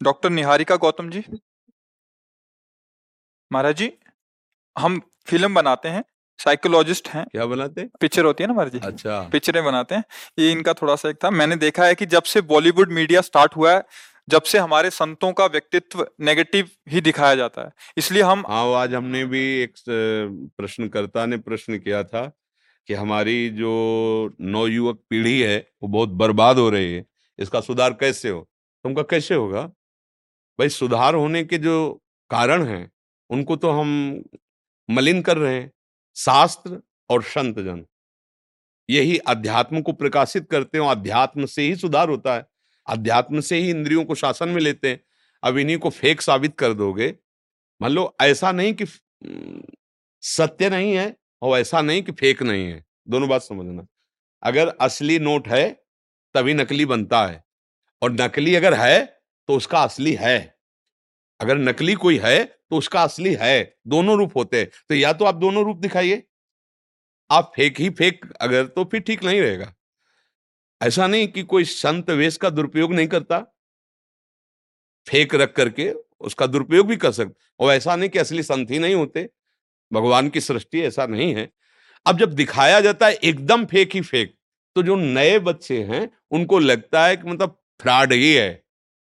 [0.00, 1.22] डॉक्टर निहारिका गौतम जी।
[3.50, 3.90] महाराज जी
[4.76, 6.04] हम फ़िल्म बनाते हैं
[6.38, 7.90] साइकोलॉजिस्ट हैं। क्या बनाते हैं?
[8.00, 8.78] पिक्चर होती है ना महाराज जी?
[8.78, 10.04] अच्छा। पिक्चरें बनाते हैं।
[10.38, 13.56] ये इनका थोड़ा सा एक था। मैंने देखा है कि जब से बॉलीवुड मीडिया स्टार्ट
[13.56, 13.82] हुआ है
[14.28, 18.94] जब से हमारे संतों का व्यक्तित्व नेगेटिव ही दिखाया जाता है। इसलिए हम हाँ आज
[18.94, 22.26] हमने भी एक प्रश्नकर्ता ने प्रश्न किया था
[22.88, 23.72] कि हमारी जो
[24.40, 27.04] नवयुवक पीढ़ी है वो बहुत बर्बाद हो रही है।
[27.38, 28.40] इसका सुधार कैसे हो?
[28.84, 29.70] तुमका कैसे होगा?
[30.58, 32.92] भाई, सुधार होने के जो कारण हैं,
[33.30, 34.22] उनको तो हम
[34.90, 35.72] मलिन कर रहे हैं,
[36.16, 37.86] शास्त्र और संत जन।
[38.90, 42.46] यही अध्यात्म को प्रकाशित करते हो अध्यात्म से ही सुधार होता है।
[42.86, 45.00] अध्यात्म से ही इंद्रियों को शासन में लेते हैं।
[45.42, 47.14] अब इन्हीं को फेक साबित कर दोगे।
[47.82, 48.84] मान लो, ऐसा नहीं कि
[50.20, 53.86] सत्य नहीं है और ऐसा नहीं कि फेक नहीं है। दोनों बात समझना।
[54.42, 55.84] अगर असली नोट है,
[56.34, 57.44] तभी नकली बनता है।
[58.02, 59.13] और नकली अगर है
[59.48, 60.58] तो उसका असली है।
[61.40, 65.24] अगर नकली कोई है तो उसका असली है। दोनों रूप होते हैं। तो या तो
[65.24, 66.22] आप दोनों रूप दिखाइए।
[67.30, 69.74] आप फेक ही फेक, अगर तो फिर ठीक नहीं रहेगा।
[70.82, 73.38] ऐसा नहीं कि कोई संत वेश का दुरुपयोग नहीं करता।
[75.06, 78.78] फेक रख करके उसका दुरुपयोग भी कर सकते और ऐसा नहीं कि असली संत ही
[78.78, 79.28] नहीं होते।
[79.92, 81.50] भगवान की सृष्टि ऐसा नहीं है।
[82.06, 84.36] अब जब दिखाया जाता है, एकदम फेक ही फेक
[84.76, 88.63] तो जो नए बच्चे हैं, उनको लगता है कि मतलब फ्रॉड ही है।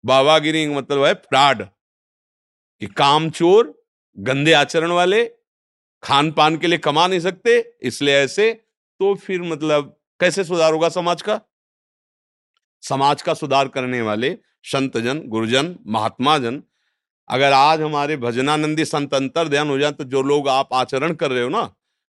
[0.04, 1.64] बाबागिरी मतलब है फ्रॉड
[2.82, 3.74] कि काम चोर
[4.18, 5.24] गंदे आचरण वाले
[6.04, 8.52] खान पान के लिए कमा नहीं सकते, इसलिए ऐसे
[9.00, 11.40] तो फिर मतलब कैसे सुधार होगा समाज का?
[12.84, 16.62] समाज का सुधार करने वाले संतजन, गुरुजन महात्मा जन
[17.30, 21.32] अगर आज हमारे भजनानंदी संत अंतर ध्यान हो जाए तो जो लोग आप आचरण कर
[21.32, 21.64] रहे हो ना,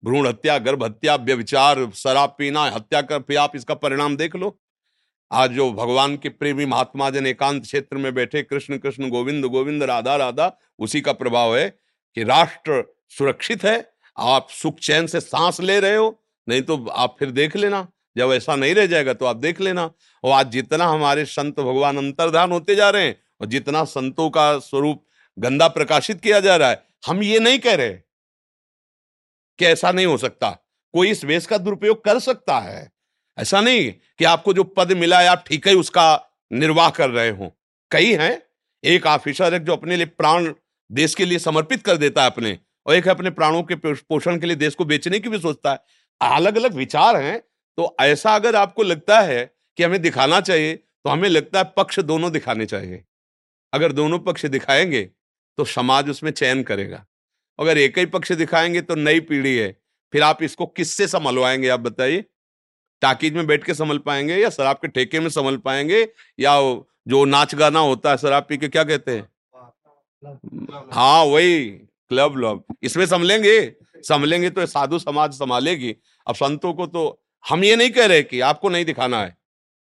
[0.02, 4.58] भ्रूण हत्या, गर्भ हत्या व्यविचार शराब पीना, हत्या कर, फिर आप इसका परिणाम देख लो।
[5.30, 9.82] आज जो भगवान के प्रेमी महात्मा जन एकांत क्षेत्र में बैठे कृष्ण कृष्ण, गोविंद गोविंद,
[9.82, 11.68] राधा राधा, उसी का प्रभाव है
[12.16, 17.16] कि राष्ट्र सुरक्षित है। आप सुख चैन से सांस ले रहे हो, नहीं तो आप
[17.18, 17.86] फिर देख लेना।
[18.16, 19.90] जब ऐसा नहीं रह जाएगा तो आप देख लेना।
[20.24, 24.58] और आज जितना हमारे संत भगवान अंतर्धान होते जा रहे हैं और जितना संतों का
[24.58, 25.04] स्वरूप
[25.38, 27.92] गंदा प्रकाशित किया जा रहा है, हम ये नहीं कह रहे
[29.58, 30.50] कि ऐसा नहीं हो सकता।
[30.94, 32.90] कोई इस वेश का दुरुपयोग कर सकता है।
[33.38, 37.30] ऐसा नहीं कि आपको जो पद मिला है, आप ठीक है उसका निर्वाह कर रहे
[37.30, 37.52] हो।
[37.90, 38.42] कई हैं,
[38.84, 40.52] एक ऑफिसर है जो अपने लिए प्राण
[40.90, 44.38] देश के लिए समर्पित कर देता है अपने, और एक है अपने प्राणों के पोषण
[44.40, 45.78] के लिए देश को बेचने की भी सोचता है।
[46.20, 47.38] अलग अलग विचार हैं
[47.78, 49.44] तो ऐसा अगर आपको लगता है
[49.78, 53.02] कि हमें दिखाना चाहिए तो हमें लगता है पक्ष दोनों दिखाने चाहिए।
[53.72, 55.02] अगर दोनों पक्ष दिखाएँगे
[55.58, 57.04] तो समाज उसमें चयन करेगा।
[57.58, 59.70] अगर एक ही पक्ष दिखाएँगे तो नई पीढ़ी है।
[60.12, 62.24] फिर आप इसको किससे संभलवाएँगे, आप बताइए?
[63.02, 66.02] टाकीज में बैठ के संभल पाएँगे या शराब के ठेके में संभल पाएँगे
[66.40, 66.58] या
[67.08, 69.28] जो नाच गाना होता है शराब पी के, क्या कहते हैं?
[70.92, 71.68] हाँ वही,
[72.10, 73.60] क्लब लब इसमें संभलेंगे
[74.04, 75.94] संभलेंगे तो साधु समाज संभालेगी।
[76.26, 79.36] अब संतों को तो हम ये नहीं कह रहे कि आपको नहीं दिखाना है।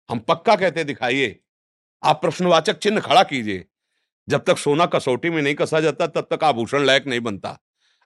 [0.09, 1.39] हम पक्का कहते दिखाइए।
[2.03, 3.65] आप प्रश्नवाचक चिन्ह खड़ा कीजिए।
[4.29, 7.59] जब तक सोना कसौटी में नहीं कसा जाता, तब तक आभूषण लायक नहीं बनता।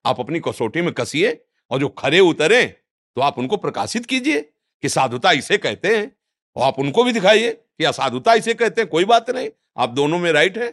[0.05, 1.41] आप अपनी कसौटी में कसिए
[1.71, 4.41] और जो खरे उतरे तो आप उनको प्रकाशित कीजिए।
[4.85, 6.11] कि साधुता इसे कहते हैं।
[6.57, 10.19] और आप उनको भी दिखाइए कि असाधुता इसे कहते हैं कोई बात नहीं आप दोनों
[10.19, 10.73] में राइट है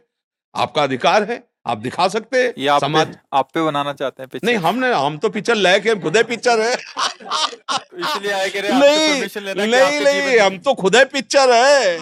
[0.56, 4.30] आपका अधिकार है आप दिखा सकते हैं आप समाज पे, आप पे बनाना चाहते हैं
[4.30, 4.48] पिक्चर?
[4.48, 10.02] नहीं हमने हम तो पिक्चर लायक है खुदे पिक्चर है। इसलिए आए कह नहीं नहीं
[10.02, 11.98] नहीं हम तो खुदे पिक्चर है।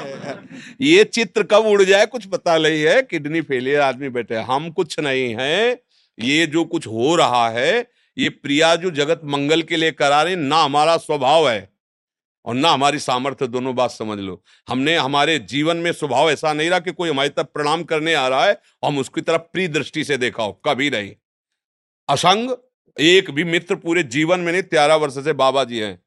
[0.82, 5.00] ये चित्र कब उड़ जाए कुछ पता नहीं है किडनी फेलियर आदमी बैठे हम कुछ
[5.00, 5.72] नहीं है
[6.18, 7.74] ये जो कुछ हो रहा है
[8.18, 11.60] ये प्रिया जो जगत मंगल के लिए करा रहे ना हमारा स्वभाव है।
[12.46, 16.70] और ना हमारी सामर्थ्य, दोनों बात समझ लो। हमने, हमारे जीवन में स्वभाव ऐसा नहीं
[16.70, 20.04] रहा कि कोई हमारी तरफ़ प्रणाम करने आ रहा है हम उसकी तरफ़ प्रिय दृष्टि
[20.04, 21.16] से देखा हो, कभी नहीं।
[22.10, 22.52] असंग,
[23.00, 26.04] एक भी मित्र पूरे जीवन में नहीं, तेरह वर्ष से बाबा जी हैं।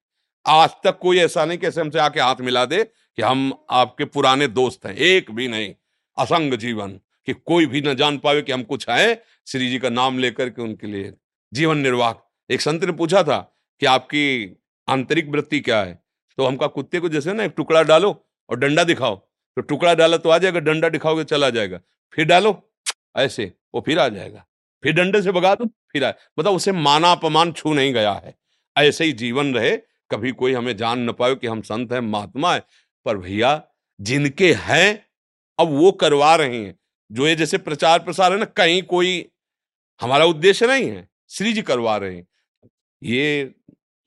[0.46, 4.46] आज तक कोई ऐसा नहीं कैसे हमसे आके हाथ मिला दे कि हम आपके पुराने
[4.46, 5.74] दोस्त हैं, एक भी नहीं।
[6.18, 9.88] असंग जीवन, कि कोई भी न जान पावे कि हम कुछ आए श्री जी का
[9.88, 11.14] नाम लेकर के उनके लिए।
[11.54, 12.14] जीवन निर्वाह,
[12.50, 14.56] एक संत ने पूछा था कि आपकी
[14.88, 16.01] आंतरिक वृत्ति क्या है?
[16.38, 18.10] तो हमका कुत्ते को जैसे ना एक टुकड़ा डालो
[18.50, 19.16] और डंडा दिखाओ।
[19.56, 21.80] तो टुकड़ा डाला तो आ जाएगा डंडा दिखाओगे चला जाएगा।
[22.14, 22.60] फिर डालो
[23.16, 24.44] ऐसे वो फिर आ जाएगा।
[24.82, 28.34] फिर डंडे से भगा दो फिर आए बताओ उसे माना अपमान छू नहीं गया है।
[28.76, 29.76] ऐसे ही जीवन रहे
[30.10, 32.64] कभी कोई हमें जान न पाए कि हम संत हैं महात्मा है
[33.06, 33.62] पर भैया
[34.00, 35.06] जिनके हैं
[35.58, 36.78] अब वो करवा रहे हैं।
[37.10, 39.24] जो ये जैसे प्रचार प्रसार है ना कहीं कोई
[40.00, 42.26] हमारा उद्देश्य नहीं है श्री जी करवा रहे हैं।
[43.02, 43.54] ये,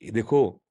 [0.01, 0.61] ये देखो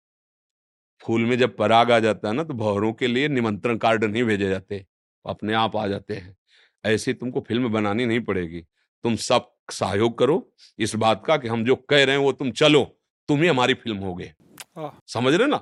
[1.05, 4.23] फूल में जब पराग आ जाता है ना तो भौरों के लिए निमंत्रण कार्ड नहीं
[4.25, 4.85] भेजे जाते
[5.25, 6.37] अपने आप आ जाते हैं।
[6.85, 8.61] ऐसे तुमको फ़िल्म बनानी नहीं पड़ेगी।
[9.05, 10.37] तुम सब सहयोग करो
[10.79, 12.85] इस बात का कि हम जो कह रहे हैं वो तुम चलो
[13.29, 14.33] तुम ही हमारी फ़िल्म हो गए
[15.09, 15.57] समझ रहे ना?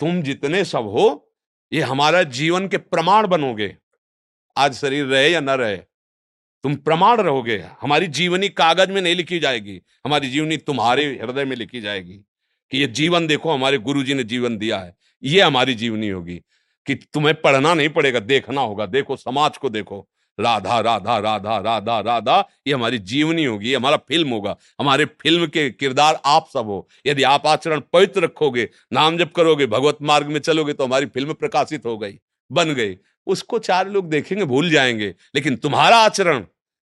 [0.00, 1.32] तुम जितने सब हो
[1.72, 3.76] ये हमारा जीवन के प्रमाण बनोगे।
[4.56, 5.76] आज शरीर रहे या न रहे
[6.64, 11.56] तुम प्रमाण रहोगे। हमारी जीवनी कागज़ में नहीं लिखी जाएगी हमारी जीवनी तुम्हारे हृदय में
[11.56, 12.20] लिखी जाएगी।
[12.70, 16.40] कि ये जीवन देखो, हमारे गुरु जी ने जीवन दिया है। ये हमारी जीवनी होगी
[16.86, 20.08] कि तुम्हें पढ़ना नहीं पड़ेगा, देखना होगा। देखो, समाज को देखो।
[20.40, 25.46] राधा राधा राधा राधा राधा, ये हमारी जीवनी होगी, ये हमारा फ़िल्म होगा। हमारे फ़िल्म
[25.46, 30.26] के किरदार आप सब हो। यदि आप आचरण पवित्र रखोगे, नाम जब करोगे, भगवत मार्ग
[30.26, 32.18] में चलोगे तो हमारी फ़िल्म प्रकाशित हो गई,
[32.50, 36.40] बन गई। उसको चार लोग देखेंगे, भूल जाएँगे। लेकिन तुम्हारा आचरण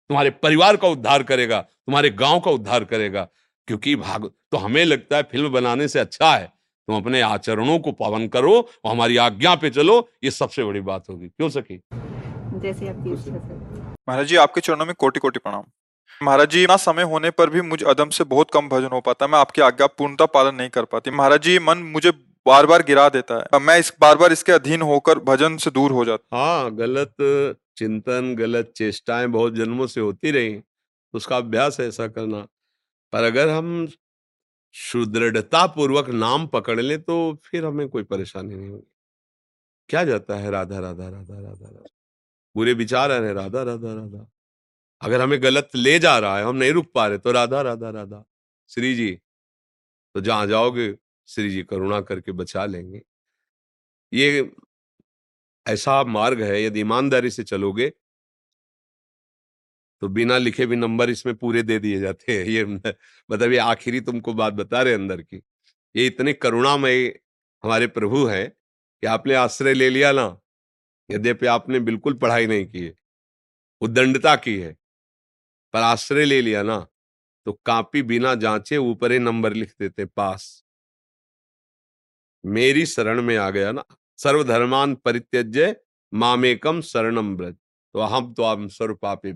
[0.10, 3.28] तुम्हारे परिवार का उद्धार करेगा, तुम्हारे गाँव का उद्धार करेगा।
[3.68, 6.52] क्योंकि भाग तो हमें लगता है फ़िल्म बनाने से अच्छा है।
[6.88, 11.10] तुम अपने आचरणों को पावन करो और हमारी आज्ञा पे चलो ये सबसे बड़ी बात
[11.10, 11.80] होगी। क्यों सकी
[12.60, 12.92] जैसे
[14.10, 15.64] महाराज जी आपके चरणों में कोटि कोटि प्रणाम।
[16.22, 19.28] महाराज जी ना समय होने पर भी मुझे अदम से बहुत कम भजन हो पाता
[19.28, 22.12] मैं आपकी आज्ञा पूर्णता पालन नहीं कर पाती। महाराज जी मन मुझे
[22.46, 25.92] बार बार गिरा देता है। मैं इस बार बार इसके अधीन होकर भजन से दूर
[25.92, 27.16] हो जाता हाँ गलत
[27.78, 30.60] चिंतन गलत चेष्टाएँ बहुत जन्मों से होती रही।
[31.14, 32.46] उसका अभ्यास ऐसा करना।
[33.14, 33.88] पर अगर हम
[34.76, 38.92] सुदृढ़ता पूर्वक नाम पकड़ ले तो फिर हमें कोई परेशानी नहीं होगी।
[39.90, 41.90] क्या जाता है राधा राधा राधा राधा राधा।
[42.56, 44.28] बुरे विचार आ रहे राधा राधा राधा।
[45.02, 47.90] अगर हमें गलत ले जा रहा है, हम नहीं रुक पा रहे तो राधा राधा
[47.90, 48.24] राधा।
[48.70, 49.12] श्री जी
[50.16, 50.94] तो जहाँ जाओगे,
[51.28, 53.02] श्री जी करुणा करके बचा लेंगे।
[54.14, 54.52] ये
[55.66, 57.92] ऐसा मार्ग है, यदि ईमानदारी से चलोगे
[60.04, 64.00] तो बिना लिखे भी नंबर इसमें पूरे दे दिए जाते हैं। ये मतलब ये आखिरी
[64.02, 65.42] तुमको बात बता रहे अंदर की।
[65.96, 67.06] ये इतने करुणामय
[67.64, 70.26] हमारे प्रभु हैं कि आपने आश्रय ले लिया ना,
[71.10, 72.94] यद्यपि आपने बिल्कुल पढ़ाई नहीं की है
[73.82, 74.76] उद्दंडता की है,
[75.74, 76.78] पर आश्रय ले लिया ना
[77.48, 80.64] तो कापी बिना जांचे ऊपर ही नंबर लिख देते पास।
[82.44, 83.84] मेरी शरण में आ गया ना,
[84.20, 85.76] सर्वधर्मान परित्यज्य
[86.14, 89.34] मामेकम शरणम ब्रज तो हम तो हम सर्व पापे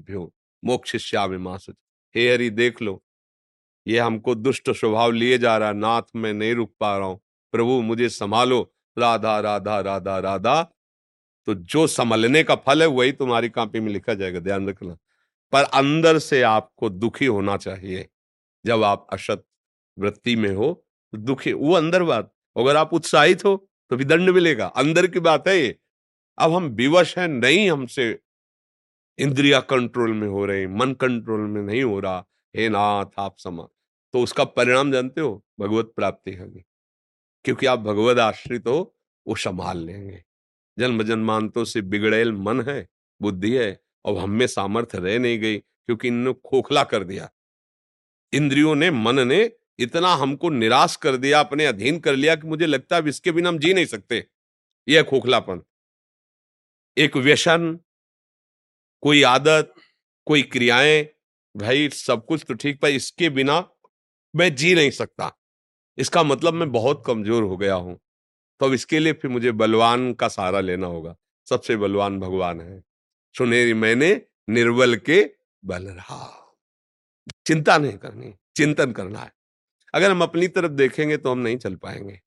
[0.64, 1.76] मोक्षिष्यामि मासुच
[2.16, 3.04] हे हरि, देख लो।
[3.88, 7.20] ये हमको दुष्ट स्वभाव लिए जा रहा नाथ में नहीं रुक पा रहा हूँ।
[7.52, 10.62] प्रभु, मुझे संभालो। राधा राधा राधा राधा।
[11.48, 14.98] तो जो संभलने का फल है, वही तुम्हारी कापी में लिखा जाएगा, ध्यान रखना।
[15.54, 18.08] पर अंदर से आपको दुखी होना चाहिए।
[18.66, 19.44] जब आप अशत
[19.98, 20.72] वृत्ति में हो
[21.14, 23.56] तो दुखी, वो अंदर बात। अगर आप उत्साहित हो
[23.92, 25.78] तो भी दंड मिलेगा। अंदर की बात है ये।
[26.38, 28.20] अब हम विवश हैं, नहीं हमसे
[29.20, 33.68] इंद्रिया कंट्रोल में हो रहे मन कंट्रोल में नहीं हो रहा, हे नाथ, आप समा।
[34.14, 35.46] तो उसका परिणाम जानते हो?
[35.60, 36.64] भगवत प्राप्ति होगी।
[37.46, 38.96] क्योंकि आप भगवत आश्रित हो,
[39.28, 40.24] वो संभाल लेंगे।
[40.80, 42.90] जन्म जन्मांतों से बिगड़ेल मन है,
[43.22, 47.30] बुद्धि है और हम में सामर्थ्य रह नहीं गई, क्योंकि इन्होंने खोखला कर दिया।
[48.34, 52.66] इंद्रियों ने, मन ने इतना हमको निराश कर दिया, अपने अधीन कर लिया कि मुझे
[52.66, 54.28] लगता है इसके बिना हम जी नहीं सकते।
[54.90, 55.62] यह खोखलापन।
[56.98, 57.80] एक व्यसन
[59.04, 59.74] कोई आदत,
[60.28, 61.04] कोई क्रियाएँ,
[61.56, 63.64] भाई सब कुछ तो ठीक, पर इसके बिना
[64.34, 65.32] मैं जी नहीं सकता।
[65.98, 67.98] इसका मतलब मैं बहुत कमज़ोर हो गया हूँ।
[68.62, 71.16] तो अब इसके लिए फिर मुझे बलवान का सहारा लेना होगा।
[71.48, 72.82] सबसे बलवान भगवान है।
[73.36, 74.10] सुनेरी मैंने,
[74.50, 75.24] निर्बल के
[75.64, 76.26] बल रहा
[77.48, 79.32] चिंता नहीं करनी, चिंतन करना है।
[79.94, 82.20] अगर हम अपनी तरफ़ देखेंगे तो हम नहीं चल पाएँगे।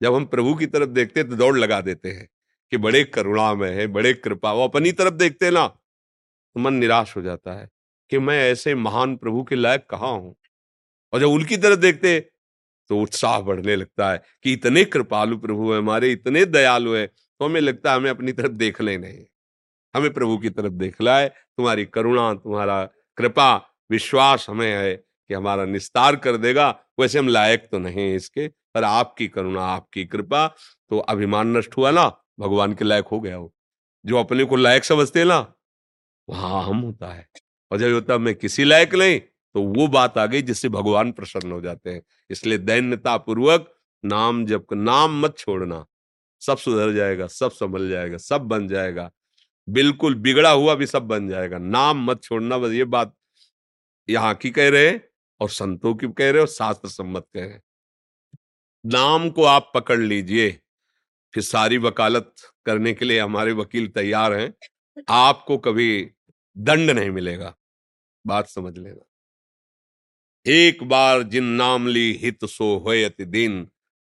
[0.00, 2.28] जब हम प्रभु की तरफ़ देखते हैं तो दौड़ लगा देते हैं
[2.72, 5.66] कि बड़े करुणा में है, बड़े कृपा, वो अपनी तरफ़ देखते ना।
[6.56, 7.68] तो मन निराश हो जाता है
[8.10, 10.34] कि मैं ऐसे महान प्रभु के लायक कहाँ हूँ?
[11.12, 12.18] और जब उनकी तरफ़ देखते
[12.90, 17.44] तो उत्साह बढ़ने लगता है कि इतने कृपालु प्रभु है हमारे, इतने दयालु है तो
[17.44, 19.24] हमें लगता है हमें अपनी तरफ़ देख ले नहीं
[19.94, 22.84] हमें प्रभु की तरफ़ देख लाए तुम्हारी करुणा, तुम्हारा
[23.18, 23.56] कृपा,
[23.90, 26.68] विश्वास हमें है कि हमारा निस्तार कर देगा।
[27.00, 30.46] वैसे हम लायक तो नहीं है इसके, पर आपकी करुणा, आपकी कृपा
[30.90, 32.06] तो अभिमान नष्ट हुआ ना,
[32.40, 33.52] भगवान के लायक हो गया हो
[34.04, 35.40] जो अपने को लायक समझते ना
[36.30, 37.26] वहाँ हम होता है।
[37.70, 39.20] और जब होता मैं किसी लायक नहीं
[39.54, 43.72] तो वो बात आ गई जिससे भगवान प्रसन्न हो जाते हैं। इसलिए दैन्यता पूर्वक
[44.04, 45.84] नाम जब नाम मत छोड़ना।
[46.42, 49.10] सब सुधर जाएगा, सब संभल जाएगा, सब बन जाएगा।
[49.68, 53.14] बिल्कुल बिगड़ा हुआ भी सब बन जाएगा। नाम मत छोड़ना, बस ये बात
[54.08, 55.00] यहाँ की कह रहे हैं
[55.40, 57.58] और संतों की कह रहे और शास्त्र सम्मत कह रहे
[58.84, 60.50] नाम को आप पकड़ लीजिए।
[61.34, 62.32] फिर सारी वकालत
[62.66, 64.52] करने के लिए हमारे वकील तैयार हैं।
[65.08, 66.10] आपको कभी
[66.58, 67.56] दंड नहीं मिलेगा।
[68.26, 69.04] बात समझ लेना।
[70.46, 73.64] एक बार जिन नाम ली हित सो होयत दिन,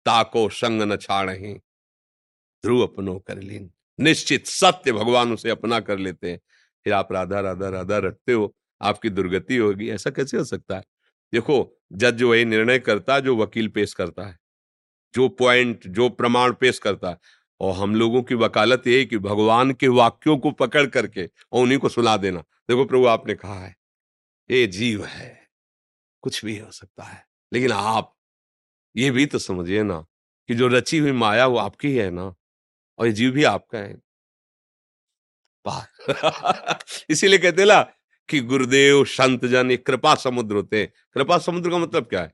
[0.05, 1.29] ताको संग न छाड़
[2.63, 6.39] ध्रुव अपनो कर लीन। निश्चित सत्य भगवान उसे अपना कर लेते हैं।
[6.83, 10.83] फिर आप राधा राधा राधा रटते हो, आपकी दुर्गति होगी। ऐसा कैसे हो सकता है?
[11.33, 14.39] देखो, जज वही निर्णय करता है, जो वकील पेश करता है।
[15.13, 17.17] जो पॉइंट जो प्रमाण पेश करता है।
[17.61, 21.79] और हम लोगों की वकालत ये कि भगवान के वाक्यों को पकड़ करके और उन्हीं
[21.79, 23.75] को सुना देना। देखो प्रभु, आपने कहा है,
[24.51, 25.49] ये जीव है,
[26.23, 28.15] कुछ भी हो सकता है, लेकिन आप
[28.95, 30.05] ये भी तो समझिए ना
[30.49, 32.35] कि जो रची हुई माया वो आपकी है ना,
[32.99, 33.97] और ये जीव भी आपका है।
[37.09, 37.81] इसीलिए कहते ना
[38.29, 42.33] कि गुरुदेव, संत जन एक कृपा समुद्र होते हैं। कृपा समुद्र का मतलब क्या है?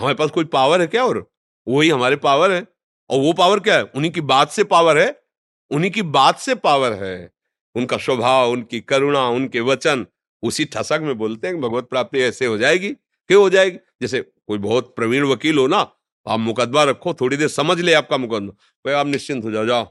[0.00, 1.30] हमारे पास कोई पावर है क्या और?
[1.68, 2.66] वही हमारे पावर है।
[3.10, 3.82] और वो पावर क्या है?
[3.82, 5.22] उन्हीं की बात से पावर है।
[5.70, 7.30] उन्हीं की बात से पावर है।
[7.74, 10.06] उनका स्वभाव उनकी करुणा, उनके वचन,
[10.42, 12.88] उसी ठसक में बोलते हैं भगवत प्राप्ति ऐसे हो जाएगी।
[13.28, 13.78] क्यों हो जाएगी?
[14.02, 15.92] जैसे कोई बहुत प्रवीण वकील हो ना
[16.28, 18.50] आप मुकदमा रखो, थोड़ी देर समझ ले आपका मुकदमा।
[18.86, 19.84] भाई, आप निश्चिंत हो जाओ जाओ।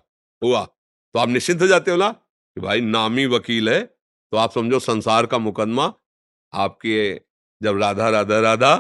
[0.44, 0.66] हुआ।
[1.14, 3.82] तो आप निश्चिंत हो जाते हो ना कि भाई, नामी वकील है।
[4.32, 5.94] तो आप समझो संसार का मुकदमा,
[6.54, 7.22] आपके
[7.64, 8.76] जब राधा राधा राधा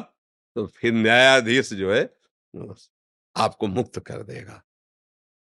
[0.56, 2.04] तो फिर न्यायाधीश जो है
[3.36, 4.62] आपको मुक्त कर देगा।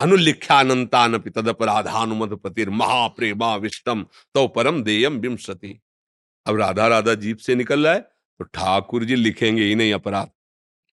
[0.01, 4.03] अनुलिख्यानंतान तदपराधानुमधपतिर महाप्रेमा विष्टम
[4.35, 5.81] तो परम देयम विमसती
[6.47, 10.31] अब राधा राधा जीप से निकल रहा है तो ठाकुर जी लिखेंगे ही नहीं अपराध।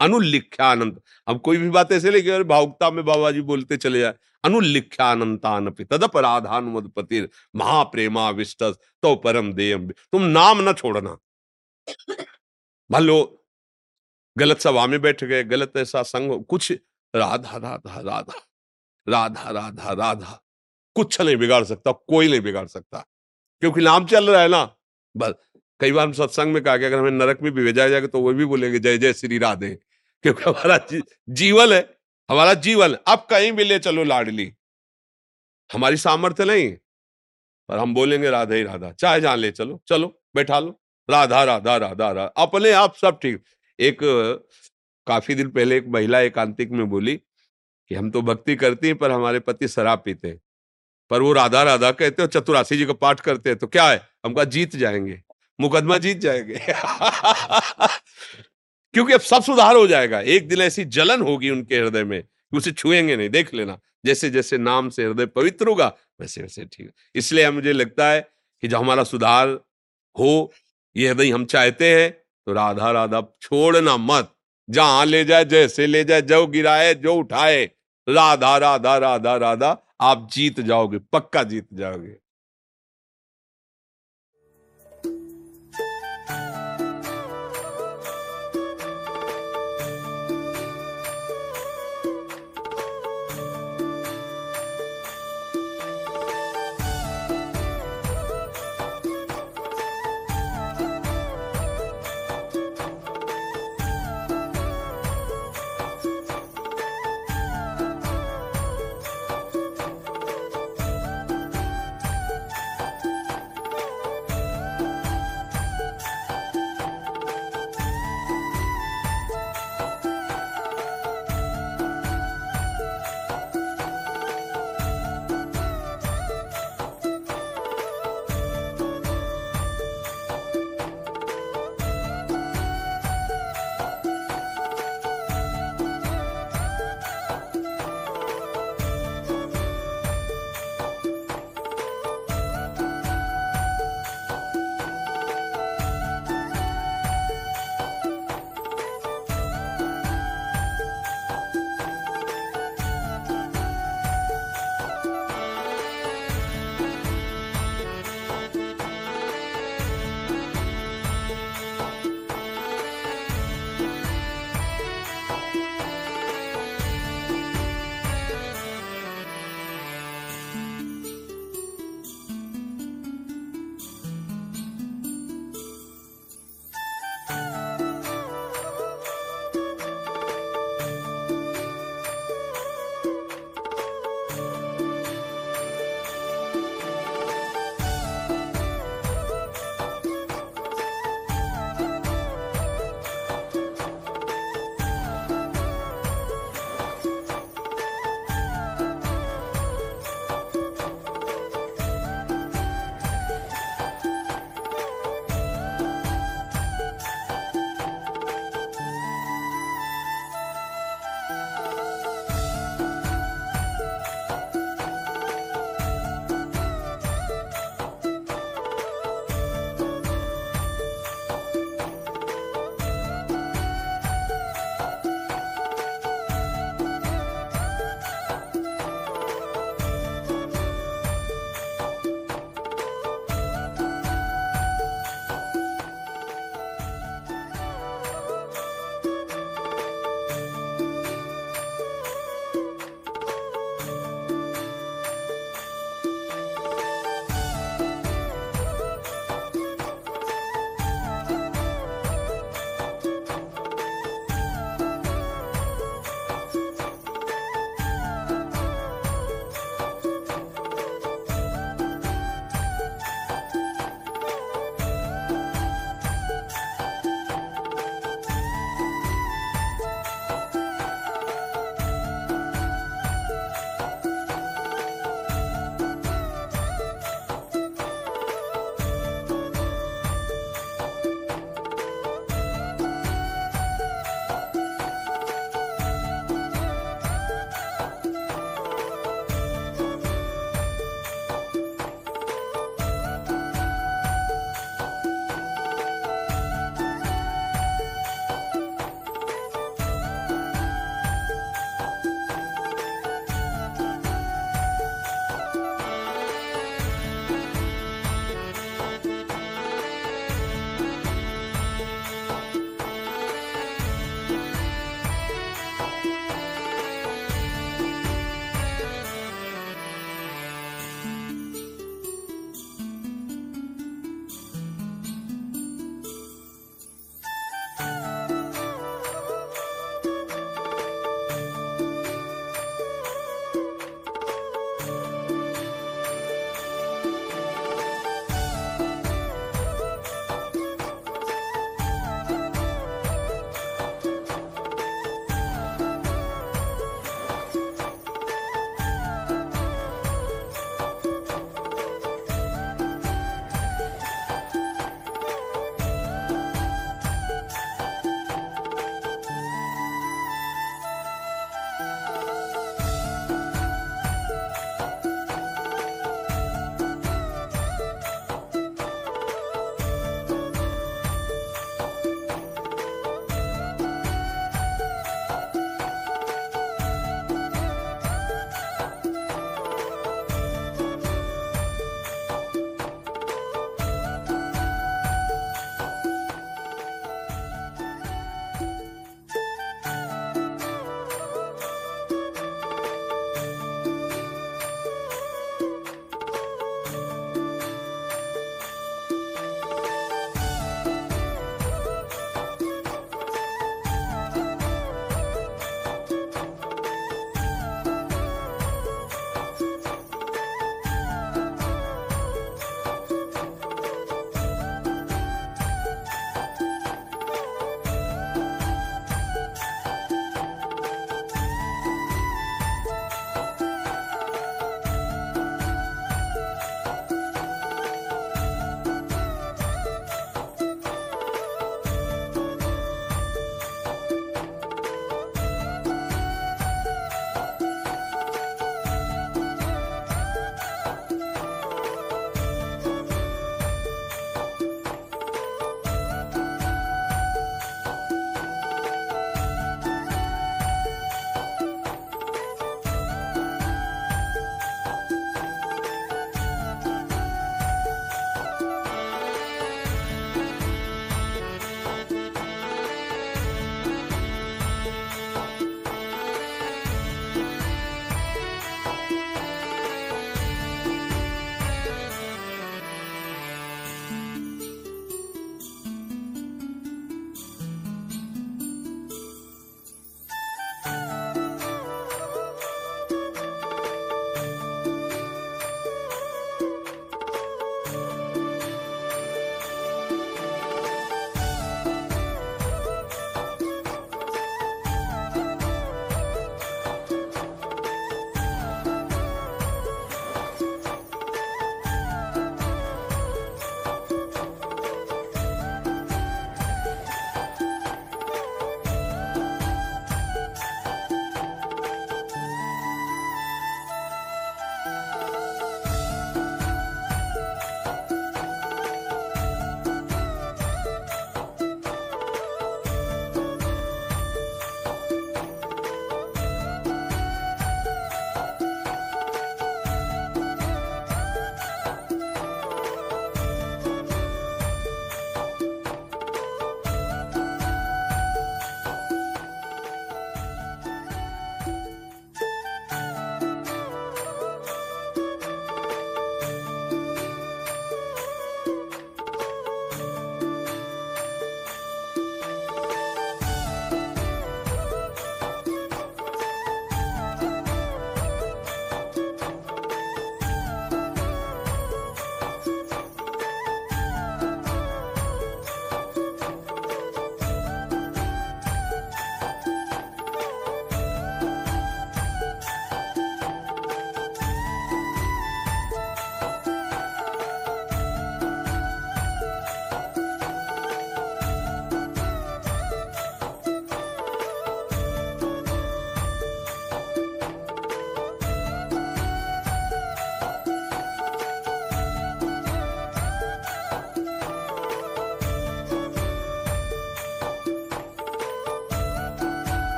[0.00, 4.14] अनुलिख्यानंत अब कोई भी बात ऐसे लेके भावुकता में बाबा जी बोलते चले जाए।
[4.44, 11.16] अनुलिख्यानंतान तदपराधानुमधपतिर महाप्रेमा विष्ट तो परम देयम तुम नाम न छोड़ना।
[12.90, 13.39] मान लो
[14.40, 16.72] गलत सभा में बैठ गए, गलत ऐसा संग कुछ
[17.14, 18.40] राधा राधा राधा
[19.06, 20.40] राधा राधा राधा,
[20.96, 23.04] कुछ नहीं बिगाड़ सकता, कोई नहीं बिगाड़ सकता।
[23.62, 24.64] क्योंकि नाम चल रहा है ना,
[25.16, 25.34] बस।
[25.80, 28.20] कई बार हम सत्संग में कहा कि अगर हमें नरक में भी भेजा जाएगा तो
[28.20, 29.70] वो भी बोलेंगे, जय जय श्री राधे।
[30.22, 30.78] क्योंकि हमारा
[31.30, 31.80] जीवन है,
[32.30, 34.52] हमारा जीवन। अब कहीं भी ले चलो लाडली।
[35.70, 36.70] हमारी सामर्थ्य नहीं
[37.68, 40.80] पर हम बोलेंगे, राधा ही राधा, चाहे जहाँ ले चलो चलो, बैठा लो।
[41.10, 43.44] राधा राधा राधा राधा, अपने आप सब ठीक।
[43.80, 43.98] एक,
[45.06, 47.16] काफ़ी दिन पहले एक महिला एकांतिक में बोली
[47.88, 50.40] कि हम तो भक्ति करती हैं, पर हमारे पति शराब पीते हैं।
[51.10, 54.08] पर वो राधा राधा कहते हो चतुराशी जी का पाठ करते हैं तो क्या है?
[54.24, 55.22] हम कहा, जीत जाएँगे।
[55.60, 56.54] मुकदमा जीत जाएँगे।
[58.94, 62.24] क्योंकि अब सब सुधार हो जाएगा। एक दिन ऐसी जलन होगी उनके हृदय में
[62.54, 66.90] उसे छुएँगे नहीं, देख लेना। जैसे जैसे नाम से हृदय पवित्र होगा वैसे वैसे ठीक
[67.14, 68.20] इसलिए मुझे लगता है
[68.62, 69.48] कि जो हमारा सुधार
[70.18, 70.52] हो,
[70.96, 74.32] ये हृदय हम चाहते हैं तो राधा राधा छोड़ना मत,
[74.70, 77.70] जहाँ ले जाए, जैसे ले जाए, जो गिराए, जो उठाए।
[78.08, 82.16] राधा राधा राधा राधा, आप जीत जाओगे, पक्का जीत जाओगे।